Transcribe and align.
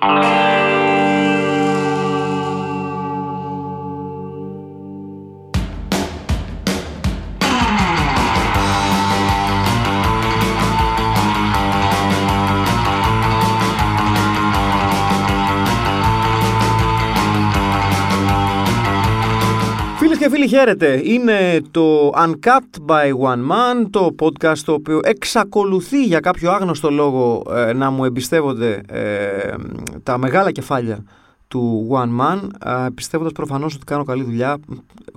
και 0.00 0.39
φίλοι 20.40 20.52
χαίρετε, 20.52 21.00
είναι 21.04 21.60
το 21.70 22.08
Uncut 22.08 22.86
by 22.86 23.12
One 23.12 23.50
Man, 23.50 23.86
το 23.90 24.14
podcast 24.20 24.58
το 24.58 24.72
οποίο 24.72 25.00
εξακολουθεί 25.02 26.04
για 26.04 26.20
κάποιο 26.20 26.50
άγνωστο 26.50 26.90
λόγο 26.90 27.42
ε, 27.50 27.72
να 27.72 27.90
μου 27.90 28.04
εμπιστεύονται 28.04 28.80
ε, 28.88 29.54
τα 30.02 30.18
μεγάλα 30.18 30.50
κεφάλια 30.50 31.04
του 31.48 31.88
One 31.92 32.20
Man, 32.20 32.48
ε, 32.64 32.88
πιστεύοντας 32.94 33.32
προφανώς 33.32 33.74
ότι 33.74 33.84
κάνω 33.84 34.04
καλή 34.04 34.22
δουλειά, 34.22 34.58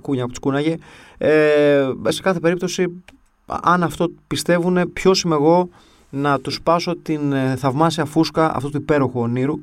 κούνια 0.02 0.22
που 0.22 0.28
τους 0.28 0.38
κούναγε. 0.38 0.76
Ε, 1.18 1.90
σε 2.08 2.22
κάθε 2.22 2.40
περίπτωση, 2.40 3.02
αν 3.46 3.82
αυτό 3.82 4.10
πιστεύουν, 4.26 4.92
ποιος 4.92 5.22
είμαι 5.22 5.34
εγώ 5.34 5.68
να 6.10 6.40
τους 6.40 6.62
πάσω 6.62 6.96
την 6.96 7.32
ε, 7.32 7.56
θαυμάσια 7.56 8.04
φούσκα 8.04 8.56
αυτού 8.56 8.70
του 8.70 8.76
υπέροχου 8.76 9.20
ονείρου, 9.20 9.60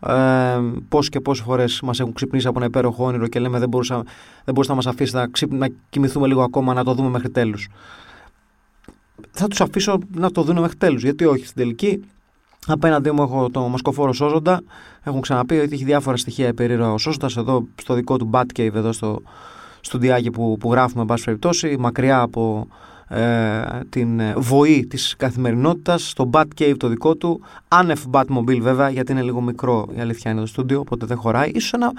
ε, 0.00 0.60
Πώς 0.88 1.08
και 1.08 1.20
πόσες 1.20 1.44
φορές 1.44 1.80
μας 1.80 2.00
έχουν 2.00 2.12
ξυπνήσει 2.12 2.46
από 2.46 2.58
ένα 2.58 2.66
υπέροχο 2.66 3.04
όνειρο 3.04 3.26
και 3.26 3.38
λέμε 3.38 3.58
δεν 3.58 3.68
μπορούσα, 3.68 3.94
δεν 4.44 4.54
μπορούσα 4.54 4.70
να 4.70 4.76
μας 4.76 4.86
αφήσει 4.86 5.14
να, 5.14 5.28
να 5.48 5.68
κοιμηθούμε 5.90 6.26
λίγο 6.26 6.42
ακόμα, 6.42 6.74
να 6.74 6.84
το 6.84 6.94
δούμε 6.94 7.08
μέχρι 7.08 7.30
τέλους. 7.30 7.68
Θα 9.30 9.46
τους 9.46 9.60
αφήσω 9.60 9.98
να 10.14 10.30
το 10.30 10.42
δουν 10.42 10.60
μέχρι 10.60 10.76
τέλους. 10.76 11.02
Γιατί 11.02 11.24
όχι, 11.24 11.44
στην 11.44 11.56
τελική 11.56 12.04
Απέναντί 12.66 13.10
μου 13.10 13.22
έχω 13.22 13.50
τον 13.50 13.70
Μασκοφόρο 13.70 14.12
Σόζοντα. 14.12 14.62
Έχουν 15.02 15.20
ξαναπεί 15.20 15.58
ότι 15.58 15.74
έχει 15.74 15.84
διάφορα 15.84 16.16
στοιχεία 16.16 16.54
περίεργα 16.54 16.92
ο 16.92 16.98
Σόζοντα 16.98 17.30
εδώ 17.36 17.66
στο 17.74 17.94
δικό 17.94 18.16
του 18.16 18.30
Batcave, 18.32 18.74
εδώ 18.74 18.92
στο 18.92 19.22
στουντιάκι 19.80 20.30
που, 20.30 20.56
που 20.60 20.72
γράφουμε, 20.72 21.00
εν 21.00 21.06
πάση 21.06 21.24
περιπτώσει, 21.24 21.76
μακριά 21.78 22.20
από 22.20 22.68
ε, 23.08 23.62
την 23.88 24.20
βοή 24.36 24.86
της 24.86 25.14
καθημερινότητας 25.16 26.08
στο 26.08 26.30
Batcave 26.32 26.74
το 26.76 26.88
δικό 26.88 27.14
του. 27.16 27.40
Άνευ 27.68 28.02
Batmobile 28.10 28.60
βέβαια 28.60 28.90
γιατί 28.90 29.12
είναι 29.12 29.22
λίγο 29.22 29.40
μικρό 29.40 29.88
η 29.96 30.00
αλήθεια 30.00 30.30
είναι 30.30 30.40
το 30.40 30.46
στούντιο 30.46 30.80
οπότε 30.80 31.06
δεν 31.06 31.16
χωράει. 31.16 31.50
Ίσως 31.50 31.72
ένα, 31.72 31.92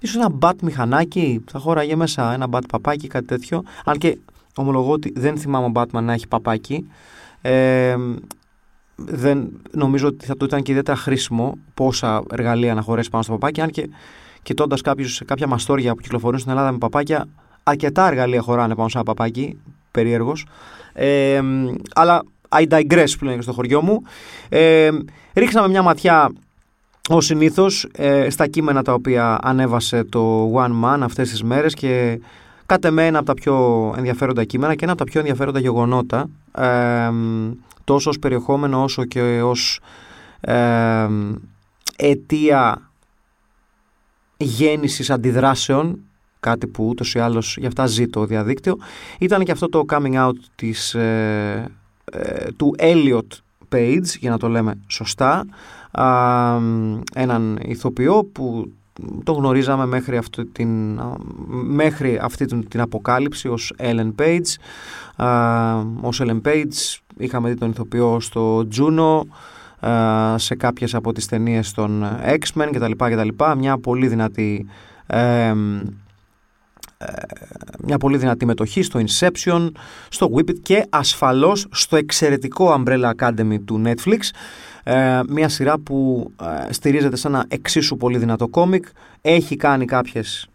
ίσως 0.00 0.16
ένα 0.16 0.38
Bat 0.40 0.54
μηχανάκι 0.62 1.44
θα 1.50 1.58
χωράγε 1.58 1.96
μέσα 1.96 2.32
ένα 2.32 2.46
Bat 2.50 2.62
παπάκι 2.68 3.06
κάτι 3.06 3.26
τέτοιο. 3.26 3.62
Αν 3.84 3.98
και 3.98 4.18
ομολογώ 4.56 4.92
ότι 4.92 5.12
δεν 5.16 5.36
θυμάμαι 5.36 5.66
ο 5.66 5.70
Batman 5.74 6.02
να 6.02 6.12
έχει 6.12 6.28
παπάκι. 6.28 6.86
Ε, 7.40 7.96
δεν 8.96 9.60
νομίζω 9.70 10.06
ότι 10.06 10.26
θα 10.26 10.36
το 10.36 10.44
ήταν 10.44 10.62
και 10.62 10.70
ιδιαίτερα 10.70 10.96
χρήσιμο 10.96 11.58
πόσα 11.74 12.22
εργαλεία 12.30 12.74
να 12.74 12.82
χωρέσει 12.82 13.10
πάνω 13.10 13.22
στο 13.22 13.32
παπάκι. 13.32 13.60
Αν 13.60 13.70
και 13.70 13.90
κοιτώντας 14.42 14.80
κάποια 15.24 15.46
μαστόρια 15.46 15.94
που 15.94 16.00
κυκλοφορούν 16.00 16.38
στην 16.38 16.50
Ελλάδα 16.50 16.72
με 16.72 16.78
παπάκια 16.78 17.28
αρκετά 17.62 18.06
εργαλεία 18.06 18.40
χωράνε 18.40 18.74
πάνω 18.74 18.88
σε 18.88 18.96
ένα 18.98 19.06
παπάκι 19.06 19.58
περίεργος. 19.90 20.46
Ε, 20.92 21.40
αλλά 21.94 22.22
I 22.48 22.68
digress 22.68 23.08
που 23.18 23.24
λένε 23.24 23.42
στο 23.42 23.52
χωριό 23.52 23.82
μου. 23.82 24.02
Ε, 24.48 24.90
ρίξαμε 25.34 25.68
μια 25.68 25.82
ματιά 25.82 26.30
Ω 27.08 27.20
συνήθως 27.20 27.88
ε, 27.92 28.30
στα 28.30 28.46
κείμενα 28.46 28.82
τα 28.82 28.92
οποία 28.92 29.38
ανέβασε 29.42 30.04
το 30.04 30.52
One 30.54 30.84
Man 30.84 30.98
αυτές 31.02 31.30
τις 31.30 31.42
μέρες 31.42 31.74
και 31.74 32.20
κατ' 32.66 32.84
εμένα 32.84 33.18
από 33.18 33.26
τα 33.26 33.34
πιο 33.34 33.94
ενδιαφέροντα 33.96 34.44
κείμενα 34.44 34.74
και 34.74 34.84
ένα 34.84 34.92
από 34.92 35.04
τα 35.04 35.10
πιο 35.10 35.20
ενδιαφέροντα 35.20 35.58
γεγονότα 35.58 36.28
ε, 36.56 37.10
τόσο 37.84 38.10
ως 38.10 38.18
περιεχόμενο 38.18 38.82
όσο 38.82 39.04
και 39.04 39.20
ως 39.42 39.80
ε, 40.40 41.06
αιτία 41.96 42.90
γέννησης 44.36 45.10
αντιδράσεων 45.10 45.98
κάτι 46.40 46.66
που 46.66 46.86
ούτως 46.86 47.14
ή 47.14 47.18
άλλως 47.18 47.56
για 47.58 47.68
αυτά 47.68 47.86
ζει 47.86 48.08
το 48.08 48.24
διαδίκτυο, 48.24 48.78
ήταν 49.18 49.44
και 49.44 49.52
αυτό 49.52 49.68
το 49.68 49.84
coming 49.88 50.26
out 50.26 50.36
της, 50.54 50.94
ε, 50.94 51.70
ε, 52.04 52.50
του 52.56 52.74
Elliot 52.78 53.38
Page, 53.72 54.04
για 54.18 54.30
να 54.30 54.38
το 54.38 54.48
λέμε 54.48 54.78
σωστά, 54.86 55.46
έναν 57.14 57.58
ηθοποιό 57.62 58.24
που 58.32 58.72
το 59.24 59.32
γνωρίζαμε 59.32 59.86
μέχρι 59.86 60.16
αυτή 60.16 60.44
την, 60.44 61.00
μέχρι 61.48 62.18
αυτή 62.22 62.44
την, 62.44 62.80
αποκάλυψη 62.80 63.48
ως 63.48 63.74
Ellen 63.78 64.12
Page. 64.18 64.54
Α, 65.24 65.84
ως 66.00 66.20
Ellen 66.24 66.40
Page 66.42 66.98
είχαμε 67.16 67.48
δει 67.48 67.54
τον 67.54 67.70
ηθοποιό 67.70 68.20
στο 68.20 68.68
Juno, 68.76 69.20
σε 70.36 70.54
κάποιες 70.54 70.94
από 70.94 71.12
τις 71.12 71.26
ταινίες 71.26 71.72
των 71.72 72.04
X-Men 72.24 72.68
κτλ. 72.72 72.92
κτλ. 72.96 73.28
Μια 73.56 73.78
πολύ 73.78 74.08
δυνατή 74.08 74.66
ε, 75.06 75.54
μια 77.84 77.98
πολύ 77.98 78.16
δυνατή 78.16 78.46
μετοχή 78.46 78.82
στο 78.82 79.00
Inception, 79.06 79.70
στο 80.08 80.30
Whippet 80.34 80.58
και 80.62 80.86
ασφαλώς 80.88 81.66
στο 81.70 81.96
εξαιρετικό 81.96 82.82
Umbrella 82.84 83.10
Academy 83.18 83.56
του 83.64 83.82
Netflix. 83.86 84.18
Ε, 84.84 85.20
μια 85.28 85.48
σειρά 85.48 85.78
που 85.78 86.30
ε, 86.68 86.72
στηρίζεται 86.72 87.16
σε 87.16 87.28
ένα 87.28 87.44
εξίσου 87.48 87.96
πολύ 87.96 88.18
δυνατό 88.18 88.48
κόμικ. 88.48 88.86
Έχει 89.20 89.56
κάνει 89.56 89.84
κάποιες 89.84 90.49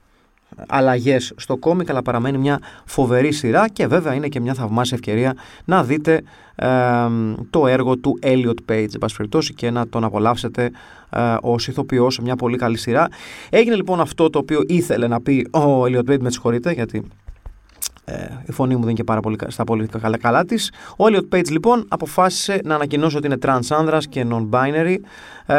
αλλαγές 0.67 1.33
στο 1.35 1.57
κόμικ 1.57 1.89
αλλά 1.89 2.01
παραμένει 2.01 2.38
μια 2.38 2.59
φοβερή 2.85 3.31
σειρά 3.31 3.69
και 3.69 3.88
βέβαια 3.88 4.13
είναι 4.13 4.27
και 4.27 4.39
μια 4.39 4.53
θαυμάσια 4.53 4.97
ευκαιρία 4.97 5.35
να 5.66 5.83
δείτε 5.83 6.21
το 7.49 7.67
έργο 7.67 7.97
του 7.97 8.19
Elliot 8.21 8.71
Page 8.71 9.39
και 9.55 9.71
να 9.71 9.88
τον 9.88 10.03
απολαύσετε 10.03 10.71
ε, 11.09 11.35
ως 11.41 11.67
ηθοποιός 11.67 12.13
σε 12.13 12.21
μια 12.21 12.35
πολύ 12.35 12.57
καλή 12.57 12.77
σειρά. 12.77 13.07
Έγινε 13.49 13.75
λοιπόν 13.75 13.99
αυτό 13.99 14.29
το 14.29 14.39
οποίο 14.39 14.59
ήθελε 14.67 15.07
να 15.07 15.21
πει 15.21 15.47
ο 15.51 15.83
Elliot 15.83 16.09
Page, 16.09 16.19
με 16.19 16.31
συγχωρείτε 16.31 16.72
γιατί 16.72 17.03
ε, 18.05 18.27
η 18.45 18.51
φωνή 18.51 18.73
μου 18.73 18.79
δεν 18.79 18.89
είναι 18.89 18.97
και 18.97 19.03
πάρα 19.03 19.19
πολύ 19.19 19.37
στα 19.47 19.63
πολύ 19.63 19.87
καλά, 19.87 20.17
καλά 20.17 20.45
της. 20.45 20.72
Ο 20.97 21.05
Elliot 21.05 21.35
Page 21.35 21.49
λοιπόν 21.49 21.85
αποφάσισε 21.87 22.61
να 22.63 22.75
ανακοινώσει 22.75 23.17
ότι 23.17 23.25
είναι 23.25 23.37
trans 23.41 23.67
άνδρας 23.69 24.07
και 24.07 24.25
non-binary 24.29 24.95
ε, 25.45 25.55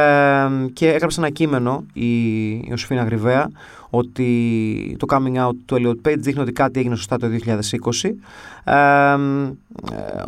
και 0.72 0.92
έγραψε 0.92 1.20
ένα 1.20 1.30
κείμενο 1.30 1.84
η 1.92 2.50
Ιωσήφινα 2.68 3.04
Γρυβαία 3.04 3.50
ότι 3.90 4.96
το 4.98 5.06
coming 5.10 5.46
out 5.46 5.52
του 5.64 5.76
Elliot 5.78 6.08
Page 6.08 6.18
δείχνει 6.18 6.40
ότι 6.42 6.52
κάτι 6.52 6.80
έγινε 6.80 6.96
σωστά 6.96 7.16
το 7.16 7.26
2020. 7.44 8.10
Ε, 8.64 9.16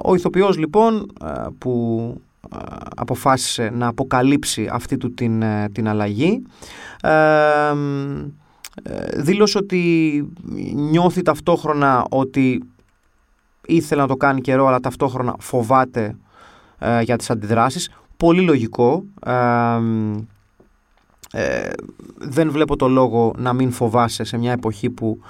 ο 0.05 0.15
ηθοποιός 0.15 0.59
λοιπόν 0.59 1.13
ε, 1.25 1.47
που 1.59 2.15
ε, 2.53 2.57
αποφάσισε 2.97 3.71
να 3.75 3.87
αποκαλύψει 3.87 4.69
αυτή 4.73 4.97
του 4.97 5.15
την, 5.15 5.45
την 5.73 5.89
αλλαγή 5.89 6.43
δήλωσε 9.17 9.59
ότι 9.59 10.25
νιώθει 10.75 11.23
ταυτόχρονα 11.23 12.07
ότι 12.11 12.63
ήθελε 13.67 14.01
να 14.01 14.07
το 14.07 14.17
κάνει 14.17 14.41
καιρό 14.41 14.67
αλλά 14.67 14.81
ταυτόχρονα 14.81 15.35
φοβάται 15.39 16.17
για 17.03 17.17
τις 17.17 17.31
αντιδράσεις. 17.31 17.91
Πολύ 18.17 18.41
λογικό. 18.41 19.05
Ε, 19.27 19.33
δεν 22.19 22.51
βλέπω 22.51 22.77
το 22.77 22.89
λόγο 22.89 23.33
να 23.37 23.53
μην 23.53 23.71
φοβάσαι 23.71 24.25
σε 24.25 24.39
μια 24.39 24.53
εποχή 24.53 24.91
που 24.91 25.21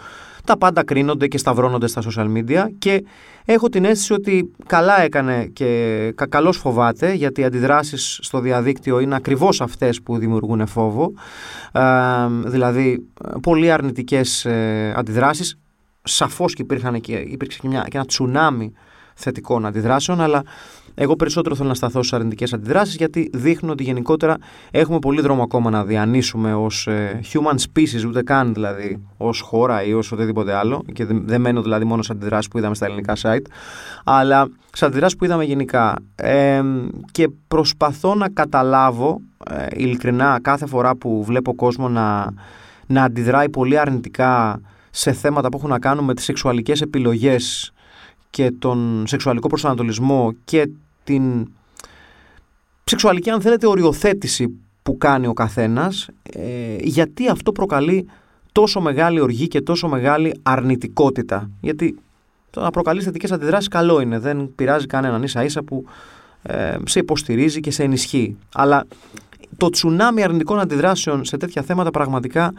τα 0.48 0.58
πάντα 0.58 0.84
κρίνονται 0.84 1.26
και 1.26 1.38
σταυρώνονται 1.38 1.86
στα 1.86 2.02
social 2.02 2.26
media 2.36 2.66
και 2.78 3.04
έχω 3.44 3.68
την 3.68 3.84
αίσθηση 3.84 4.12
ότι 4.12 4.52
καλά 4.66 5.00
έκανε 5.02 5.44
και 5.52 6.12
καλώς 6.28 6.56
φοβάται 6.56 7.12
γιατί 7.12 7.40
οι 7.40 7.44
αντιδράσεις 7.44 8.18
στο 8.22 8.40
διαδίκτυο 8.40 9.00
είναι 9.00 9.14
ακριβώς 9.14 9.60
αυτές 9.60 10.02
που 10.02 10.18
δημιουργούν 10.18 10.66
φόβο. 10.66 11.12
Ε, 11.72 11.80
δηλαδή 12.44 13.06
πολύ 13.42 13.70
αρνητικές 13.70 14.44
ε, 14.44 14.92
αντιδράσεις. 14.96 15.58
Σαφώς 16.02 16.54
και, 16.54 16.62
υπήρχαν 16.62 17.00
και 17.00 17.12
υπήρξε 17.12 17.58
και, 17.58 17.68
μια, 17.68 17.86
και 17.88 17.96
ένα 17.96 18.06
τσουνάμι 18.06 18.72
θετικών 19.14 19.66
αντιδράσεων 19.66 20.20
αλλά 20.20 20.42
εγώ 21.00 21.16
περισσότερο 21.16 21.54
θέλω 21.54 21.68
να 21.68 21.74
σταθώ 21.74 22.02
στις 22.02 22.12
αρνητικές 22.12 22.52
αντιδράσεις 22.52 22.96
γιατί 22.96 23.30
δείχνουν 23.32 23.72
ότι 23.72 23.82
γενικότερα 23.82 24.36
έχουμε 24.70 24.98
πολύ 24.98 25.20
δρόμο 25.20 25.42
ακόμα 25.42 25.70
να 25.70 25.84
διανύσουμε 25.84 26.54
ως 26.54 26.86
ε, 26.86 27.20
human 27.32 27.54
species, 27.54 28.06
ούτε 28.06 28.22
καν 28.22 28.54
δηλαδή 28.54 29.02
ως 29.16 29.40
χώρα 29.40 29.84
ή 29.84 29.92
ως 29.92 30.12
οτιδήποτε 30.12 30.54
άλλο. 30.54 30.84
Και 30.92 31.04
δεν 31.04 31.40
μένω 31.40 31.62
δηλαδή 31.62 31.84
μόνο 31.84 32.02
σε 32.02 32.12
αντιδράσεις 32.12 32.48
που 32.48 32.58
είδαμε 32.58 32.74
στα 32.74 32.86
ελληνικά 32.86 33.16
site, 33.22 33.46
αλλά 34.04 34.48
σε 34.72 34.84
αντιδράσεις 34.84 35.18
που 35.18 35.24
είδαμε 35.24 35.44
γενικά. 35.44 35.94
Ε, 36.14 36.62
και 37.12 37.28
προσπαθώ 37.48 38.14
να 38.14 38.28
καταλάβω 38.28 39.20
ε, 39.50 39.66
ειλικρινά 39.72 40.38
κάθε 40.42 40.66
φορά 40.66 40.96
που 40.96 41.24
βλέπω 41.24 41.54
κόσμο 41.54 41.88
να, 41.88 42.34
να 42.86 43.02
αντιδράει 43.02 43.48
πολύ 43.48 43.78
αρνητικά 43.78 44.60
σε 44.90 45.12
θέματα 45.12 45.48
που 45.48 45.56
έχουν 45.56 45.70
να 45.70 45.78
κάνουν 45.78 46.04
με 46.04 46.14
τις 46.14 46.24
σεξουαλικές 46.24 46.80
επιλογές 46.80 47.72
και 48.30 48.50
τον 48.58 49.04
σεξουαλικό 49.06 49.48
προσανατολισμό 49.48 50.32
και 50.44 50.68
την 51.08 51.48
σεξουαλική 52.84 53.30
αν 53.30 53.40
θέλετε 53.40 53.66
οριοθέτηση 53.66 54.58
που 54.82 54.98
κάνει 54.98 55.26
ο 55.26 55.32
καθένας 55.32 56.08
ε, 56.32 56.76
γιατί 56.80 57.28
αυτό 57.28 57.52
προκαλεί 57.52 58.06
τόσο 58.52 58.80
μεγάλη 58.80 59.20
οργή 59.20 59.48
και 59.48 59.60
τόσο 59.60 59.88
μεγάλη 59.88 60.34
αρνητικότητα 60.42 61.50
γιατί 61.60 61.98
το 62.50 62.60
να 62.60 62.70
προκαλείς 62.70 63.04
θετικές 63.04 63.32
αντιδράσεις 63.32 63.68
καλό 63.68 64.00
είναι 64.00 64.18
δεν 64.18 64.54
πειράζει 64.54 64.86
κανέναν 64.86 65.22
ίσα 65.22 65.44
ίσα 65.44 65.62
που 65.62 65.84
ε, 66.42 66.76
σε 66.84 66.98
υποστηρίζει 66.98 67.60
και 67.60 67.70
σε 67.70 67.82
ενισχύει 67.82 68.36
αλλά 68.54 68.86
το 69.56 69.70
τσουνάμι 69.70 70.22
αρνητικών 70.22 70.60
αντιδράσεων 70.60 71.24
σε 71.24 71.36
τέτοια 71.36 71.62
θέματα 71.62 71.90
πραγματικά 71.90 72.52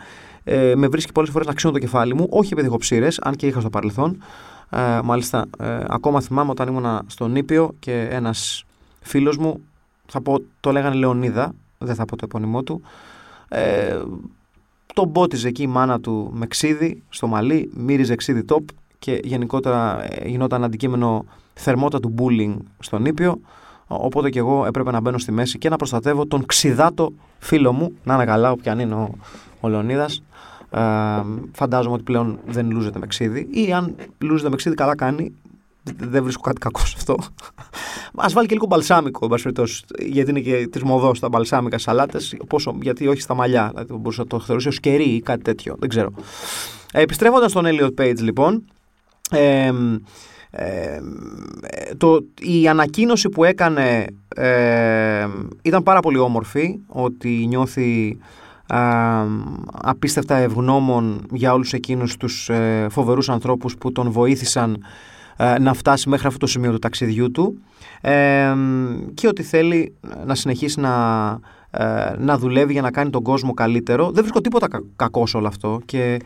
ε, 0.44 0.74
με 0.76 0.88
βρίσκει 0.88 1.12
πολλές 1.12 1.30
φορές 1.30 1.48
να 1.48 1.54
ξύνω 1.54 1.74
το 1.74 1.80
κεφάλι 1.80 2.16
μου. 2.16 2.28
Όχι 2.30 2.50
επειδή 2.54 2.68
έχω 2.68 2.78
ψήρες, 2.78 3.20
αν 3.20 3.36
και 3.36 3.48
είχα 3.48 3.60
στο 3.60 3.70
παρελθόν. 3.70 4.24
Ε, 4.70 5.00
μάλιστα, 5.04 5.46
ε, 5.60 5.80
ακόμα 5.88 6.22
θυμάμαι 6.22 6.52
όταν 6.52 6.68
ήμουν 6.68 7.02
στον 7.08 7.36
Ήπιο 7.36 7.76
και 7.80 8.08
ένας 8.12 8.66
φίλος 9.02 9.38
μου, 9.38 9.62
θα 10.06 10.22
πω, 10.22 10.42
το 10.60 10.72
λέγανε 10.72 10.96
Λεωνίδα, 10.96 11.54
δεν 11.78 11.96
θα 11.96 12.06
πω 12.06 12.16
το 12.16 12.26
επώνυμό 12.26 12.64
του. 12.64 12.82
Ε, 13.48 14.00
τον 14.94 15.12
πότιζε 15.12 15.48
εκεί 15.48 15.64
η 15.64 15.68
μάνα 15.68 16.00
του 16.00 16.32
με 16.34 16.48
ξύδι 16.48 17.04
στο 17.10 17.28
μαλλί, 17.28 17.72
μύριζε 17.74 18.16
ξύδι 18.16 18.46
top 18.50 18.64
και 19.00 19.20
γενικότερα 19.24 20.04
ε, 20.04 20.28
γινόταν 20.28 20.64
αντικείμενο 20.64 21.26
θερμότατου 21.54 22.14
bullying 22.18 22.56
στον 22.80 23.06
Ήπιο. 23.06 23.40
Οπότε 23.88 24.30
και 24.30 24.40
εγώ 24.40 24.66
έπρεπε 24.66 24.92
να 24.92 25.00
μπαίνω 25.00 25.18
στη 25.18 25.32
μέση 25.32 25.58
και 25.58 25.70
να 25.70 25.76
προστατεύω 25.76 26.26
τον 26.26 26.46
ξιδάτο 26.46 27.14
φίλο 27.40 27.74
μου. 27.74 27.94
Να 28.04 28.14
είναι 28.14 28.26
καλά, 28.26 28.52
όποιαν 28.52 28.80
είναι 28.80 28.94
ο, 28.94 29.16
ο 29.60 29.68
Λεωνίδας. 29.68 30.24
Ε, 30.72 30.80
φαντάζομαι 31.52 31.94
ότι 31.94 32.04
πλέον 32.04 32.40
δεν 32.46 32.72
λούζεται 32.72 33.00
με 33.00 33.08
ξύδι 33.08 33.48
ή 33.52 33.74
αν 33.74 33.96
λούζεται 34.20 34.50
με 34.50 34.56
ξύδι 34.56 34.76
καλά 34.76 34.96
κάνει 34.96 35.34
δεν 35.98 36.24
βρίσκω 36.24 36.42
κάτι 36.42 36.60
κακό 36.60 36.80
σε 36.80 36.96
αυτό. 36.98 37.14
Α 38.16 38.26
βάλει 38.34 38.48
και 38.48 38.54
λίγο 38.54 38.66
μπαλσάμικο, 38.66 39.28
γιατί 40.00 40.30
είναι 40.30 40.40
και 40.40 40.68
της 40.72 40.84
μοδός 40.84 41.20
τα 41.20 41.30
μπαλσάμικα 41.30 41.78
σαλάτες. 41.78 42.38
Γιατί 42.82 43.08
όχι 43.08 43.22
στα 43.22 43.34
μαλλιά, 43.34 43.68
δηλαδή 43.70 43.94
μπορούσα 43.94 44.22
να 44.22 44.28
το 44.28 44.40
θεωρήσει 44.40 44.68
ως 44.68 44.80
κερί 44.80 45.04
ή 45.04 45.22
κάτι 45.22 45.42
τέτοιο. 45.42 45.76
Δεν 45.80 45.90
ξέρω. 45.90 46.12
Ε, 46.94 47.02
Επιστρέφοντας 47.02 47.52
στον 47.52 47.66
Elliot 47.68 48.02
Page, 48.02 48.20
λοιπόν, 48.20 48.64
ε, 49.32 49.72
ε, 50.52 51.00
το, 51.98 52.20
η 52.42 52.68
ανακοίνωση 52.68 53.30
που 53.30 53.44
έκανε 53.44 54.06
ε, 54.36 55.28
ήταν 55.62 55.84
πάρα 55.84 56.00
πολύ 56.00 56.18
όμορφη 56.18 56.80
ότι 56.88 57.46
νιώθει 57.48 58.18
απίστευτα 59.72 60.36
ευγνώμων 60.36 61.26
για 61.32 61.54
όλους 61.54 61.74
εκείνους 61.74 62.18
τους 62.18 62.50
ε, 62.50 62.88
φοβερούς 62.90 63.30
ανθρώπους 63.30 63.78
που 63.78 63.92
τον 63.92 64.12
βοήθησαν 64.12 64.84
ε, 65.42 65.60
να 65.60 65.74
φτάσει 65.74 66.10
μέχρι 66.10 66.28
αυτό 66.28 66.40
το 66.40 66.48
σημείο 66.48 66.72
του 66.72 66.80
ταξιδιού 66.80 67.32
του 67.32 67.62
ε, 68.02 68.54
και 69.14 69.28
ότι 69.28 69.44
θέλει 69.44 69.96
να 70.26 70.36
συνεχίσει 70.36 70.80
να, 70.80 70.94
ε, 71.72 72.14
να 72.18 72.38
δουλεύει 72.38 72.72
για 72.72 72.82
να 72.82 72.92
κάνει 72.92 73.10
τον 73.10 73.24
κόσμο 73.24 73.54
καλύτερο. 73.54 74.06
Δεν 74.06 74.24
βρίσκω 74.24 74.42
τίποτα 74.42 74.68
κακό 74.96 75.28
σε 75.28 75.38
όλο 75.38 75.48
αυτό 75.48 75.82
και 75.86 76.20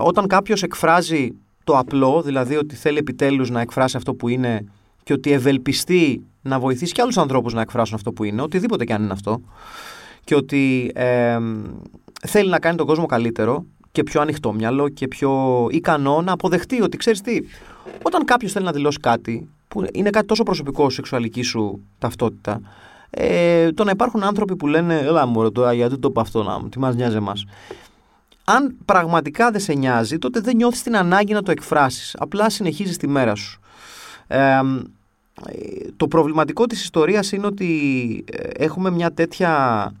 όταν 0.00 0.26
κάποιος 0.26 0.62
εκφράζει 0.62 1.28
το 1.64 1.78
απλό, 1.78 2.22
δηλαδή 2.22 2.56
ότι 2.56 2.74
θέλει 2.74 2.98
επιτέλους 2.98 3.50
να 3.50 3.60
εκφράσει 3.60 3.96
αυτό 3.96 4.14
που 4.14 4.28
είναι 4.28 4.64
και 5.02 5.12
ότι 5.12 5.32
ευελπιστεί 5.32 6.22
να 6.42 6.58
βοηθήσει 6.58 6.92
και 6.92 7.02
άλλους 7.02 7.18
ανθρώπους 7.18 7.54
να 7.54 7.60
εκφράσουν 7.60 7.94
αυτό 7.94 8.12
που 8.12 8.24
είναι, 8.24 8.42
οτιδήποτε 8.42 8.84
και 8.84 8.92
αν 8.92 9.02
είναι 9.02 9.12
αυτό, 9.12 9.40
και 10.30 10.36
ότι 10.36 10.92
θέλει 12.26 12.50
να 12.50 12.58
κάνει 12.58 12.76
τον 12.76 12.86
κόσμο 12.86 13.06
καλύτερο 13.06 13.64
και 13.92 14.02
πιο 14.02 14.20
ανοιχτόμυαλο 14.20 14.88
και 14.88 15.08
πιο 15.08 15.66
ικανό 15.70 16.22
να 16.22 16.32
αποδεχτεί 16.32 16.82
ότι 16.82 16.96
ξέρεις 16.96 17.20
τι, 17.20 17.40
όταν 18.02 18.24
κάποιος 18.24 18.52
θέλει 18.52 18.64
να 18.64 18.72
δηλώσει 18.72 18.98
κάτι 18.98 19.48
που 19.68 19.84
είναι 19.92 20.10
κάτι 20.10 20.26
τόσο 20.26 20.42
προσωπικό 20.42 20.90
σεξουαλική 20.90 21.42
σου 21.42 21.80
ταυτότητα, 21.98 22.60
ε, 23.10 23.72
το 23.72 23.84
να 23.84 23.90
υπάρχουν 23.90 24.22
άνθρωποι 24.22 24.56
που 24.56 24.66
λένε 24.66 24.98
Ελά 24.98 25.26
μου 25.26 25.52
τώρα 25.52 25.72
γιατί 25.72 25.98
το 25.98 26.08
είπα 26.10 26.20
αυτό 26.20 26.42
να 26.42 26.68
τι 26.68 26.78
μας 26.78 26.94
νοιάζει 26.94 27.16
εμάς. 27.16 27.44
Αν 28.44 28.76
πραγματικά 28.84 29.50
δεν 29.50 29.60
σε 29.60 29.72
νοιάζει, 29.72 30.18
τότε 30.18 30.40
δεν 30.40 30.56
νιώθεις 30.56 30.82
την 30.82 30.96
ανάγκη 30.96 31.32
να 31.32 31.42
το 31.42 31.50
εκφράσεις. 31.50 32.16
Απλά 32.18 32.50
συνεχίζεις 32.50 32.96
τη 32.96 33.08
μέρα 33.08 33.34
σου. 33.34 33.60
Ε, 34.26 34.60
το 35.96 36.08
προβληματικό 36.08 36.66
της 36.66 36.82
ιστορίας 36.82 37.32
είναι 37.32 37.46
ότι 37.46 38.24
ε, 38.32 38.48
έχουμε 38.64 38.90
μια 38.90 39.12
τέτοια 39.12 39.92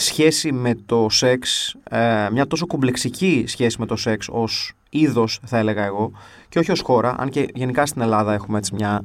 σχέση 0.00 0.52
με 0.52 0.74
το 0.86 1.06
σεξ, 1.10 1.74
ε, 1.90 2.28
μια 2.32 2.46
τόσο 2.46 2.66
κομπλεξική 2.66 3.44
σχέση 3.46 3.76
με 3.80 3.86
το 3.86 3.96
σεξ 3.96 4.28
ως 4.30 4.72
είδος 4.90 5.40
θα 5.44 5.58
έλεγα 5.58 5.84
εγώ 5.84 6.12
και 6.48 6.58
όχι 6.58 6.70
ως 6.70 6.80
χώρα, 6.80 7.14
αν 7.18 7.28
και 7.28 7.48
γενικά 7.54 7.86
στην 7.86 8.02
Ελλάδα 8.02 8.32
έχουμε 8.32 8.58
έτσι 8.58 8.74
μια 8.74 9.00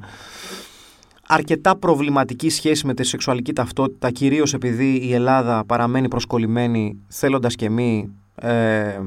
αρκετά 1.28 1.76
προβληματική 1.76 2.50
σχέση 2.50 2.86
με 2.86 2.94
τη 2.94 3.04
σεξουαλική 3.04 3.54
ταυτότητα 3.54 4.12
κυρίως 4.12 4.54
επειδή 4.54 4.96
η 4.96 5.14
Ελλάδα 5.14 5.64
παραμένει 5.66 6.08
προσκολλημένη 6.08 6.98
θέλοντας 7.08 7.56
και 7.56 7.70
μη 7.70 8.10
ε, 8.36 9.00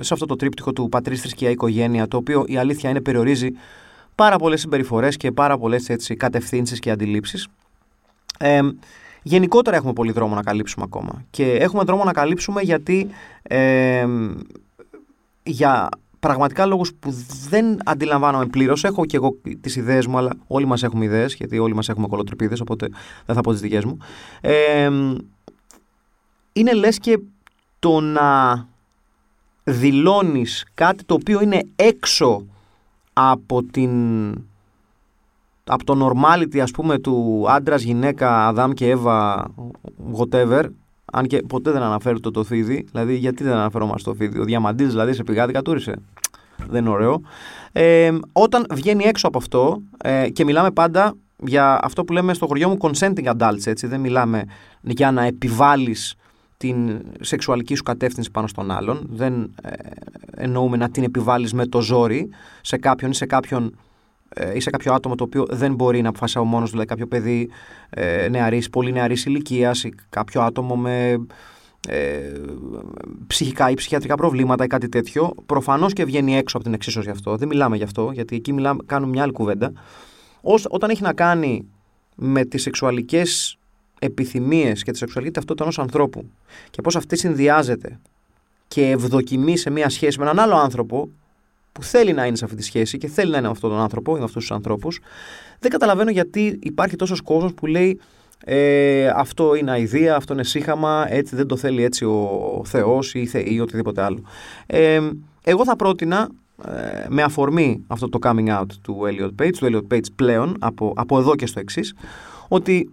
σε 0.00 0.14
αυτό 0.14 0.26
το 0.26 0.36
τρίπτυχο 0.36 0.72
του 0.72 0.88
πατρίς 0.88 1.20
θρησκεία 1.20 1.50
οικογένεια 1.50 2.08
το 2.08 2.16
οποίο 2.16 2.44
η 2.46 2.56
αλήθεια 2.56 2.90
είναι 2.90 3.00
περιορίζει 3.00 3.48
πάρα 4.14 4.36
πολλές 4.36 4.60
συμπεριφορές 4.60 5.16
και 5.16 5.32
πάρα 5.32 5.58
πολλές 5.58 5.88
έτσι, 5.88 6.14
κατευθύνσεις 6.14 6.78
και 6.78 6.90
αντιλήψεις. 6.90 7.48
Ε, 8.38 8.60
γενικότερα 9.22 9.76
έχουμε 9.76 9.92
πολύ 9.92 10.12
δρόμο 10.12 10.34
να 10.34 10.42
καλύψουμε 10.42 10.84
ακόμα 10.88 11.24
και 11.30 11.52
έχουμε 11.52 11.82
δρόμο 11.84 12.04
να 12.04 12.12
καλύψουμε 12.12 12.60
γιατί 12.60 13.08
ε, 13.42 14.06
για 15.42 15.88
πραγματικά 16.20 16.66
λόγους 16.66 16.94
που 16.94 17.10
δεν 17.48 17.78
αντιλαμβάνομαι 17.84 18.46
πλήρως. 18.46 18.84
Έχω 18.84 19.04
και 19.04 19.16
εγώ 19.16 19.36
τις 19.60 19.76
ιδέες 19.76 20.06
μου, 20.06 20.18
αλλά 20.18 20.30
όλοι 20.46 20.66
μας 20.66 20.82
έχουμε 20.82 21.04
ιδέες, 21.04 21.34
γιατί 21.34 21.58
όλοι 21.58 21.74
μας 21.74 21.88
έχουμε 21.88 22.06
κολοτρυπίδες, 22.06 22.60
οπότε 22.60 22.88
δεν 23.26 23.34
θα 23.34 23.40
πω 23.40 23.50
τις 23.50 23.60
δικές 23.60 23.84
μου. 23.84 23.98
Ε, 24.40 24.90
είναι 26.52 26.72
λες 26.72 26.98
και 26.98 27.18
το 27.78 28.00
να 28.00 28.68
δηλώνεις 29.64 30.66
κάτι 30.74 31.04
το 31.04 31.14
οποίο 31.14 31.40
είναι 31.40 31.62
έξω 31.76 32.44
από 33.12 33.62
την 33.62 34.30
από 35.70 35.84
το 35.84 36.08
normality 36.08 36.58
ας 36.58 36.70
πούμε 36.70 36.98
του 36.98 37.44
άντρας, 37.48 37.82
γυναίκα, 37.82 38.46
Αδάμ 38.46 38.70
και 38.70 38.90
Εύα 38.90 39.46
whatever 40.16 40.64
αν 41.12 41.26
και 41.26 41.42
ποτέ 41.42 41.70
δεν 41.70 41.82
αναφέρω 41.82 42.20
το 42.20 42.44
θίδι, 42.44 42.86
δηλαδή 42.90 43.16
γιατί 43.16 43.44
δεν 43.44 43.52
αναφερόμαστε 43.52 44.00
στο 44.00 44.14
θίδι. 44.14 44.38
Ο 44.38 44.44
διαμαντής 44.44 44.88
δηλαδή 44.88 45.12
σε 45.12 45.22
πηγάδι 45.22 45.52
κατούρισε. 45.52 45.94
Δεν 46.68 46.80
είναι 46.80 46.94
ωραίο. 46.94 47.20
Ε, 47.72 48.12
όταν 48.32 48.66
βγαίνει 48.70 49.04
έξω 49.04 49.26
από 49.26 49.38
αυτό 49.38 49.82
ε, 50.02 50.28
και 50.28 50.44
μιλάμε 50.44 50.70
πάντα 50.70 51.14
για 51.44 51.78
αυτό 51.82 52.04
που 52.04 52.12
λέμε 52.12 52.34
στο 52.34 52.46
χωριό 52.46 52.68
μου 52.68 52.76
consenting 52.80 53.36
adults, 53.36 53.66
έτσι, 53.66 53.86
δεν 53.86 54.00
μιλάμε 54.00 54.44
για 54.80 55.10
να 55.10 55.22
επιβάλλεις 55.24 56.14
την 56.56 57.00
σεξουαλική 57.20 57.74
σου 57.74 57.82
κατεύθυνση 57.82 58.30
πάνω 58.30 58.46
στον 58.46 58.70
άλλον, 58.70 59.06
δεν 59.10 59.54
ε, 59.62 59.70
εννοούμε 60.36 60.76
να 60.76 60.90
την 60.90 61.02
επιβάλλεις 61.02 61.52
με 61.52 61.66
το 61.66 61.80
ζόρι 61.80 62.28
σε 62.60 62.76
κάποιον 62.76 63.10
ή 63.10 63.14
σε 63.14 63.26
κάποιον 63.26 63.74
ε, 64.34 64.56
ή 64.56 64.60
σε 64.60 64.70
κάποιο 64.70 64.92
άτομο 64.92 65.14
το 65.14 65.24
οποίο 65.24 65.46
δεν 65.48 65.74
μπορεί 65.74 66.02
να 66.02 66.08
αποφασίσει 66.08 66.38
ο 66.38 66.44
μόνος, 66.44 66.70
δηλαδή 66.70 66.88
κάποιο 66.88 67.06
παιδί 67.06 67.50
ε, 67.90 68.28
νεαρής, 68.30 68.70
πολύ 68.70 68.92
νεαρής 68.92 69.24
ηλικίας 69.24 69.84
ή 69.84 69.94
κάποιο 70.08 70.40
άτομο 70.40 70.76
με 70.76 71.26
ε, 71.88 72.32
ψυχικά 73.26 73.70
ή 73.70 73.74
ψυχιατρικά 73.74 74.14
προβλήματα 74.14 74.64
ή 74.64 74.66
κάτι 74.66 74.88
τέτοιο, 74.88 75.34
προφανώς 75.46 75.92
και 75.92 76.04
βγαίνει 76.04 76.36
έξω 76.36 76.56
από 76.56 76.64
την 76.64 76.74
εξίσωση 76.74 77.10
αυτό. 77.10 77.36
Δεν 77.36 77.48
μιλάμε 77.48 77.76
γι' 77.76 77.82
αυτό, 77.82 78.10
γιατί 78.12 78.36
εκεί 78.36 78.52
μιλάμε, 78.52 78.82
κάνουμε 78.86 79.12
μια 79.12 79.22
άλλη 79.22 79.32
κουβέντα. 79.32 79.72
Ως, 80.40 80.66
όταν 80.70 80.90
έχει 80.90 81.02
να 81.02 81.12
κάνει 81.12 81.66
με 82.14 82.44
τις 82.44 82.62
σεξουαλικές 82.62 83.58
επιθυμίες 83.98 84.82
και 84.82 84.90
τη 84.90 84.98
σεξουαλική 84.98 85.32
ταυτότητα 85.32 85.64
ενός 85.64 85.78
ανθρώπου 85.78 86.30
και 86.70 86.82
πώς 86.82 86.96
αυτή 86.96 87.16
συνδυάζεται 87.16 87.98
και 88.68 88.90
ευδοκιμεί 88.90 89.56
σε 89.56 89.70
μια 89.70 89.88
σχέση 89.88 90.18
με 90.18 90.24
έναν 90.24 90.38
άλλο 90.38 90.56
άνθρωπο 90.56 91.08
που 91.72 91.82
θέλει 91.82 92.12
να 92.12 92.26
είναι 92.26 92.36
σε 92.36 92.44
αυτή 92.44 92.56
τη 92.56 92.62
σχέση 92.62 92.98
και 92.98 93.08
θέλει 93.08 93.30
να 93.30 93.36
είναι 93.36 93.46
με 93.46 93.52
αυτόν 93.52 93.70
τον 93.70 93.80
άνθρωπο 93.80 94.16
ή 94.16 94.18
με 94.18 94.24
αυτούς 94.24 94.42
τους 94.42 94.52
ανθρώπους, 94.56 95.00
δεν 95.58 95.70
καταλαβαίνω 95.70 96.10
γιατί 96.10 96.58
υπάρχει 96.62 96.96
τόσος 96.96 97.20
κόσμος 97.20 97.54
που 97.54 97.66
λέει 97.66 98.00
ε, 98.44 99.08
αυτό 99.08 99.54
είναι 99.54 99.70
αηδία, 99.70 100.16
αυτό 100.16 100.32
είναι 100.32 100.44
σύγχαμα, 100.44 101.06
έτσι 101.08 101.36
δεν 101.36 101.46
το 101.46 101.56
θέλει 101.56 101.84
έτσι 101.84 102.04
ο 102.04 102.62
Θεός 102.64 103.14
ή, 103.14 103.30
ή 103.44 103.60
οτιδήποτε 103.60 104.02
άλλο. 104.02 104.22
Ε, 104.66 105.00
εγώ 105.42 105.64
θα 105.64 105.76
πρότεινα 105.76 106.28
ε, 106.64 107.06
με 107.08 107.22
αφορμή 107.22 107.84
αυτό 107.86 108.08
το 108.08 108.18
coming 108.22 108.58
out 108.58 108.66
του 108.82 108.98
Elliot 109.04 109.42
Page, 109.42 109.52
του 109.58 109.66
Elliot 109.70 109.94
Page 109.94 110.06
πλέον, 110.16 110.56
από, 110.60 110.92
από 110.96 111.18
εδώ 111.18 111.34
και 111.36 111.46
στο 111.46 111.60
εξής, 111.60 111.94
ότι 112.48 112.90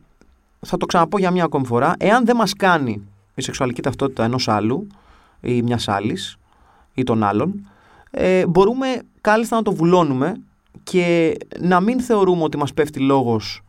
θα 0.60 0.78
το 0.78 0.86
ξαναπώ 0.86 1.18
για 1.18 1.32
μια 1.32 1.44
ακόμη 1.44 1.66
φορά, 1.66 1.96
εάν 1.98 2.26
δεν 2.26 2.36
μας 2.36 2.54
κάνει 2.54 3.02
η 3.36 3.42
σεξουαλική 3.42 3.82
ταυτότητα 3.82 4.24
ενός 4.24 4.48
άλλου 4.48 4.88
ή 5.42 5.62
μιας 5.62 5.88
άλλης 5.88 6.38
ή 6.94 7.04
των 7.04 7.24
άλλων, 7.24 7.70
ε, 8.12 8.48
μπορούμε 8.48 9.02
κάλλιστα 9.22 9.56
να 9.56 9.62
το 9.62 9.74
βουλώνουμε 9.74 10.34
και 10.84 11.38
να 11.60 11.80
μην 11.80 12.00
θεωρούμε 12.00 12.44
ότι 12.44 12.58
μας 12.58 12.74
πέφτει 12.74 13.00
λόγος 13.00 13.62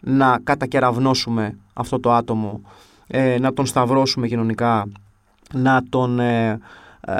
να 0.00 0.38
κατακεραυνώσουμε 0.44 1.58
αυτό 1.72 2.00
το 2.00 2.12
άτομο, 2.12 2.60
ε, 3.06 3.38
να 3.38 3.52
τον 3.52 3.66
σταυρώσουμε 3.66 4.28
κοινωνικά, 4.28 4.86
να 5.54 5.82
τον 5.88 6.20
ε, 6.20 6.58
ε, 7.00 7.14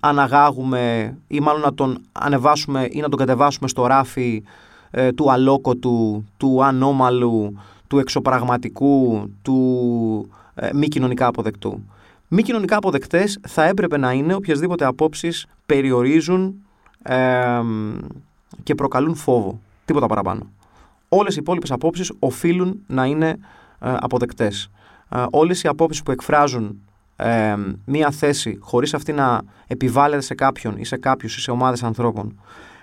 αναγάγουμε 0.00 1.16
ή 1.28 1.40
μάλλον 1.40 1.60
να 1.60 1.74
τον 1.74 1.98
ανεβάσουμε 2.12 2.88
ή 2.90 3.00
να 3.00 3.08
τον 3.08 3.18
κατεβάσουμε 3.18 3.68
στο 3.68 3.86
ράφι 3.86 4.42
ε, 4.90 5.12
του 5.12 5.30
αλόκοτου, 5.30 6.24
του 6.36 6.64
ανώμαλου, 6.64 7.58
του 7.86 7.98
εξωπραγματικού, 7.98 9.22
του 9.42 10.28
μη 10.72 10.88
κοινωνικά 10.88 11.26
αποδεκτού. 11.26 11.84
Μη 12.36 12.42
κοινωνικά 12.42 12.76
αποδεκτές 12.76 13.38
θα 13.48 13.64
έπρεπε 13.64 13.96
να 13.96 14.12
είναι 14.12 14.34
οποιασδήποτε 14.34 14.84
απόψεις 14.84 15.46
περιορίζουν 15.66 16.54
και 18.62 18.74
προκαλούν 18.76 19.14
φόβο. 19.14 19.60
Τίποτα 19.84 20.06
παραπάνω 20.06 20.50
όλες 21.08 21.34
οι 21.34 21.38
υπόλοιπες 21.40 21.70
απόψεις 21.70 22.12
οφείλουν 22.18 22.80
να 22.86 23.04
είναι 23.04 23.28
ε, 23.28 23.36
αποδεκτές. 24.00 24.70
όλες 25.30 25.62
οι 25.62 25.68
απόψεις 25.68 26.02
που 26.02 26.10
εκφράζουν 26.10 26.80
ε, 27.16 27.54
μία 27.84 28.10
θέση 28.10 28.58
χωρίς 28.60 28.94
αυτή 28.94 29.12
να 29.12 29.42
επιβάλλεται 29.66 30.22
σε 30.22 30.34
κάποιον 30.34 30.76
ή 30.76 30.84
σε 30.84 30.96
κάποιους 30.96 31.36
ή 31.36 31.40
σε 31.40 31.50
ομάδες 31.50 31.82
ανθρώπων 31.82 32.40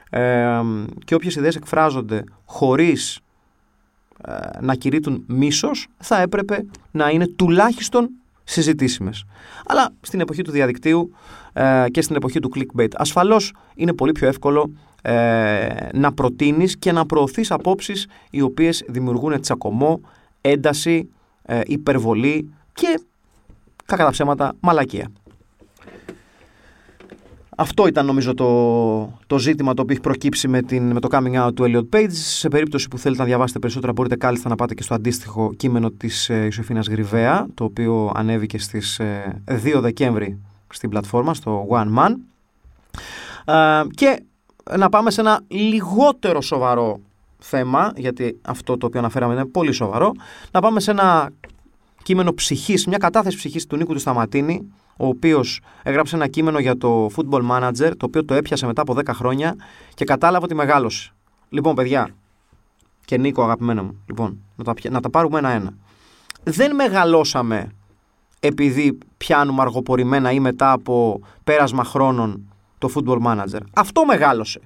ε, 0.09 0.61
και 1.05 1.15
όποιες 1.15 1.35
ιδέες 1.35 1.55
εκφράζονται 1.55 2.23
χωρίς 2.45 3.19
ε, 4.25 4.33
να 4.59 4.75
κηρύττουν 4.75 5.23
μίσος 5.27 5.87
θα 5.97 6.21
έπρεπε 6.21 6.65
να 6.91 7.09
είναι 7.09 7.27
τουλάχιστον 7.27 8.09
συζητήσιμες. 8.51 9.23
Αλλά 9.65 9.89
στην 10.01 10.19
εποχή 10.19 10.41
του 10.41 10.51
διαδικτύου 10.51 11.11
ε, 11.53 11.85
και 11.91 12.01
στην 12.01 12.15
εποχή 12.15 12.39
του 12.39 12.51
clickbait 12.55 12.91
ασφαλώς 12.93 13.53
είναι 13.75 13.93
πολύ 13.93 14.11
πιο 14.11 14.27
εύκολο 14.27 14.73
ε, 15.01 15.67
να 15.93 16.13
προτείνεις 16.13 16.77
και 16.77 16.91
να 16.91 17.05
προωθείς 17.05 17.51
απόψεις 17.51 18.07
οι 18.29 18.41
οποίες 18.41 18.83
δημιουργούν 18.87 19.41
τσακωμό, 19.41 20.01
ένταση, 20.41 21.09
ε, 21.43 21.61
υπερβολή 21.65 22.53
και 22.73 22.99
κακά 23.85 24.03
τα 24.03 24.11
ψέματα 24.11 24.53
μαλακία. 24.59 25.11
Αυτό 27.61 27.87
ήταν 27.87 28.05
νομίζω 28.05 28.33
το, 28.33 29.19
το 29.27 29.39
ζήτημα 29.39 29.73
το 29.73 29.81
οποίο 29.81 29.93
έχει 29.93 30.03
προκύψει 30.03 30.47
με, 30.47 30.61
την, 30.61 30.91
με 30.91 30.99
το 30.99 31.07
coming 31.11 31.47
out 31.47 31.55
του 31.55 31.63
Elliot 31.67 31.95
Page. 31.95 32.11
Σε 32.11 32.47
περίπτωση 32.47 32.87
που 32.87 32.97
θέλετε 32.97 33.21
να 33.21 33.27
διαβάσετε 33.27 33.59
περισσότερα 33.59 33.91
μπορείτε 33.91 34.15
κάλλιστα 34.15 34.49
να 34.49 34.55
πάτε 34.55 34.73
και 34.73 34.83
στο 34.83 34.93
αντίστοιχο 34.93 35.53
κείμενο 35.57 35.91
της 35.91 36.29
ε, 36.29 36.43
Ιωσήφινας 36.43 36.87
Γρυβαία 36.87 37.47
το 37.53 37.63
οποίο 37.63 38.11
ανέβηκε 38.15 38.59
στις 38.59 38.99
ε, 38.99 39.41
2 39.47 39.79
Δεκέμβρη 39.79 40.39
στην 40.69 40.89
πλατφόρμα, 40.89 41.33
στο 41.33 41.67
One 41.69 41.97
Man. 41.97 42.15
Ε, 43.45 43.81
και 43.95 44.23
να 44.77 44.89
πάμε 44.89 45.11
σε 45.11 45.21
ένα 45.21 45.41
λιγότερο 45.47 46.41
σοβαρό 46.41 46.99
θέμα, 47.37 47.93
γιατί 47.95 48.39
αυτό 48.41 48.77
το 48.77 48.85
οποίο 48.85 48.99
αναφέραμε 48.99 49.33
είναι 49.33 49.45
πολύ 49.45 49.71
σοβαρό, 49.71 50.11
να 50.51 50.61
πάμε 50.61 50.79
σε 50.79 50.91
ένα 50.91 51.29
κείμενο 52.03 52.33
ψυχής, 52.33 52.87
μια 52.87 52.97
κατάθεση 52.97 53.37
ψυχής 53.37 53.67
του 53.67 53.75
Νίκου 53.75 53.93
του 53.93 53.99
Σταματίνη, 53.99 54.71
ο 55.01 55.07
οποίος 55.07 55.61
έγραψε 55.83 56.15
ένα 56.15 56.27
κείμενο 56.27 56.59
για 56.59 56.77
το 56.77 57.09
Football 57.15 57.49
Manager, 57.51 57.91
το 57.97 58.05
οποίο 58.05 58.25
το 58.25 58.33
έπιασε 58.33 58.65
μετά 58.65 58.81
από 58.81 58.95
10 58.97 59.07
χρόνια 59.07 59.55
και 59.93 60.05
κατάλαβε 60.05 60.45
ότι 60.45 60.55
μεγάλωσε. 60.55 61.11
Λοιπόν, 61.49 61.75
παιδιά, 61.75 62.09
και 63.05 63.17
Νίκο, 63.17 63.43
αγαπημένο 63.43 63.83
μου, 63.83 64.03
λοιπόν, 64.05 64.41
να 64.55 64.63
τα, 64.63 64.73
να 64.89 65.01
τα 65.01 65.09
πάρουμε 65.09 65.39
ένα-ένα. 65.39 65.73
Δεν 66.43 66.75
μεγαλώσαμε 66.75 67.71
επειδή 68.39 68.97
πιάνουμε 69.17 69.61
αργοπορημένα 69.61 70.31
ή 70.31 70.39
μετά 70.39 70.71
από 70.71 71.21
πέρασμα 71.43 71.83
χρόνων 71.83 72.53
το 72.77 72.89
Football 72.95 73.21
Manager. 73.25 73.61
Αυτό 73.73 74.05
μεγάλωσε. 74.05 74.59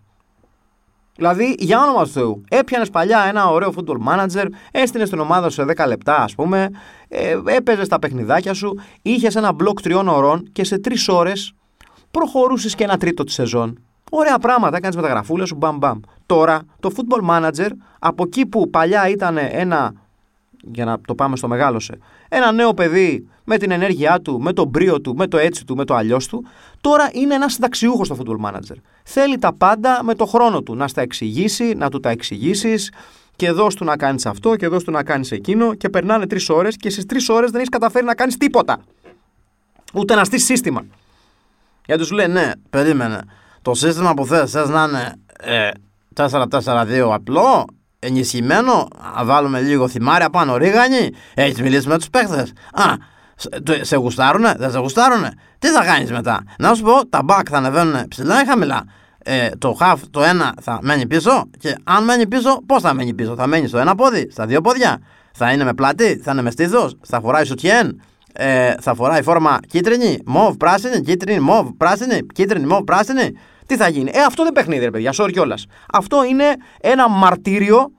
Δηλαδή, 1.15 1.55
για 1.60 1.81
όνομα 1.81 2.03
του 2.03 2.10
Θεού, 2.10 2.43
έπιανες 2.50 2.89
παλιά 2.89 3.25
ένα 3.27 3.50
ωραίο 3.50 3.74
football 3.75 3.98
manager, 4.07 4.45
έστεινε 4.72 5.05
στην 5.05 5.19
ομάδα 5.19 5.50
σου 5.50 5.55
σε 5.55 5.74
10 5.77 5.88
λεπτά, 5.88 6.15
ας 6.24 6.36
πούμε, 6.36 6.69
ε, 7.07 7.39
έπαιζες 7.45 7.88
τα 7.88 8.00
παιχνιδάκια 8.00 8.53
σου, 8.53 8.79
είχες 9.01 9.36
ένα 9.36 9.53
μπλοκ 9.53 9.81
τριών 9.81 10.07
ωρών 10.07 10.50
και 10.51 10.63
σε 10.63 10.79
τρεις 10.79 11.07
ώρες 11.07 11.53
προχωρούσες 12.12 12.75
και 12.75 12.84
ένα 12.84 12.98
τρίτο 12.98 13.24
της 13.24 13.34
σεζόν. 13.34 13.79
Ωραία 14.12 14.38
πράγματα, 14.38 14.77
έκανες 14.77 14.95
μεταγραφούλες 14.95 15.48
σου, 15.48 15.55
μπαμ 15.55 15.77
μπαμ. 15.77 16.00
Τώρα, 16.25 16.62
το 16.79 16.91
football 16.95 17.29
manager, 17.29 17.69
από 18.00 18.24
εκεί 18.24 18.45
που 18.45 18.69
παλιά 18.69 19.10
ήταν 19.10 19.38
ένα 19.38 19.93
για 20.74 20.86
να 20.86 21.01
το 21.01 21.15
πάμε 21.15 21.36
στο 21.36 21.48
μεγάλωσε, 21.48 21.98
ένα 22.29 22.51
νέο 22.51 22.74
παιδί 22.74 23.27
με 23.43 23.57
την 23.57 23.72
ενέργειά 23.72 24.22
του, 24.22 24.41
με 24.41 24.53
τον 24.53 24.67
μπρίο 24.67 25.01
του, 25.01 25.15
με 25.15 25.27
το 25.27 25.38
έτσι 25.38 25.65
του, 25.65 25.75
με 25.75 25.86
το 25.86 25.95
αλλιώς 25.95 26.27
του, 26.27 26.45
τώρα 26.81 27.10
είναι 27.13 27.34
ένας 27.34 27.53
συνταξιούχος 27.53 28.07
στο 28.07 28.17
football 28.19 28.50
manager. 28.50 28.75
Θέλει 29.03 29.38
τα 29.38 29.53
πάντα 29.53 30.03
με 30.03 30.15
το 30.15 30.25
χρόνο 30.25 30.62
του. 30.62 30.75
Να 30.75 30.88
στα 30.88 31.01
εξηγήσει, 31.01 31.74
να 31.77 31.89
του 31.89 32.00
τα 32.00 32.10
εξηγήσεις 32.10 32.91
και 33.36 33.45
εδώ 33.45 33.67
του 33.67 33.86
να 33.86 33.98
κάνεις 33.98 34.25
αυτό 34.25 34.55
και 34.55 34.65
εδώ 34.65 34.77
του 34.77 34.91
να 34.91 35.03
κάνεις 35.03 35.31
εκείνο 35.31 35.74
και 35.74 35.89
περνάνε 35.89 36.27
τρεις 36.27 36.50
ώρες 36.50 36.75
και 36.75 36.89
στις 36.89 37.05
τρεις 37.05 37.29
ώρες 37.29 37.50
δεν 37.50 37.60
έχεις 37.60 37.69
καταφέρει 37.69 38.05
να 38.05 38.15
κάνεις 38.15 38.38
τίποτα. 38.38 38.79
Ούτε 39.93 40.15
να 40.15 40.24
στήσεις 40.24 40.45
σύστημα. 40.45 40.86
Γιατί 41.86 42.03
σου 42.05 42.15
λέει, 42.15 42.27
ναι, 42.27 42.51
περίμενε. 42.69 43.22
Το 43.62 43.74
σύστημα 43.74 44.13
που 44.13 44.25
θες, 44.25 44.51
θες 44.51 44.69
να 44.69 44.84
είναι 44.84 45.13
ε, 45.39 45.69
4-4-2 46.15 47.10
απλό 47.12 47.65
ενισχυμένο, 48.06 48.88
να 49.16 49.26
βάλουμε 49.26 49.62
λίγο 49.62 49.88
θυμάρια 49.88 50.30
πάνω 50.30 50.58
ρίγανη, 50.58 51.10
έχεις 51.34 51.62
μιλήσει 51.62 51.88
με 51.88 51.98
τους 51.98 52.10
παίχτες. 52.10 52.54
Α, 52.74 52.84
σε 53.82 53.96
γουστάρουνε, 53.96 54.54
δεν 54.58 54.72
σε 54.72 54.78
γουστάρουνε. 54.80 55.34
Τι 55.60 55.68
θα 55.68 55.84
κάνεις 55.84 56.12
μετά. 56.12 56.44
Να 56.58 56.74
σου 56.74 56.84
πω, 56.84 57.08
τα 57.08 57.24
μπακ 57.24 57.48
θα 57.50 57.58
ανεβαίνουν 57.58 58.08
ψηλά 58.08 58.42
ή 58.42 58.46
χαμηλά. 58.46 58.84
Ε, 59.28 59.50
το 59.58 59.78
half 59.80 59.98
το 60.12 60.24
ένα 60.24 60.54
θα 60.62 60.80
μένει 60.82 61.08
πίσω 61.08 61.50
και 61.60 61.76
αν 61.84 62.04
μένει 62.04 62.28
πίσω, 62.28 62.62
πώς 62.66 62.82
θα 62.82 62.94
μένει 62.94 63.14
πίσω; 63.14 63.36
Θα 63.36 63.48
μένει 63.48 63.68
στο 63.68 63.78
ένα 63.78 63.96
πόδι, 63.96 64.28
στα 64.32 64.46
δύο 64.46 64.62
πόδια. 64.62 64.98
Θα 65.32 65.52
είναι 65.52 65.64
με 65.64 65.74
πλάτη, 65.74 66.22
θα 66.24 66.32
είναι 66.32 66.42
με 66.42 66.52
στήθος, 66.52 66.98
θα 67.06 67.20
φοράει 67.22 67.46
σουτιέν, 67.46 68.02
ε, 68.34 68.74
θα 68.82 68.96
φοράει 68.96 69.22
φόρμα 69.22 69.58
κίτρινη, 69.68 70.18
μοβ, 70.26 70.56
πράσινη, 70.56 71.02
κίτρινη, 71.02 71.40
μοβ, 71.40 71.68
πράσινη, 71.78 72.26
κίτρινη, 72.34 72.66
μοβ, 72.66 72.84
πράσινη. 72.84 73.32
Τι 73.66 73.76
θα 73.78 73.88
γίνει; 73.88 74.12
Ε, 74.14 74.22
αυτό 74.22 74.44
δεν 74.44 74.52
παιχνίδι, 74.54 74.84
ρε 74.84 74.92
παιδιά, 74.92 75.14
sorry 75.18 75.30
κιόλας. 75.32 75.66
Αυτό 75.94 76.24
είναι 76.24 76.46
ένα 76.82 77.10
μαρτύριο. 77.10 77.92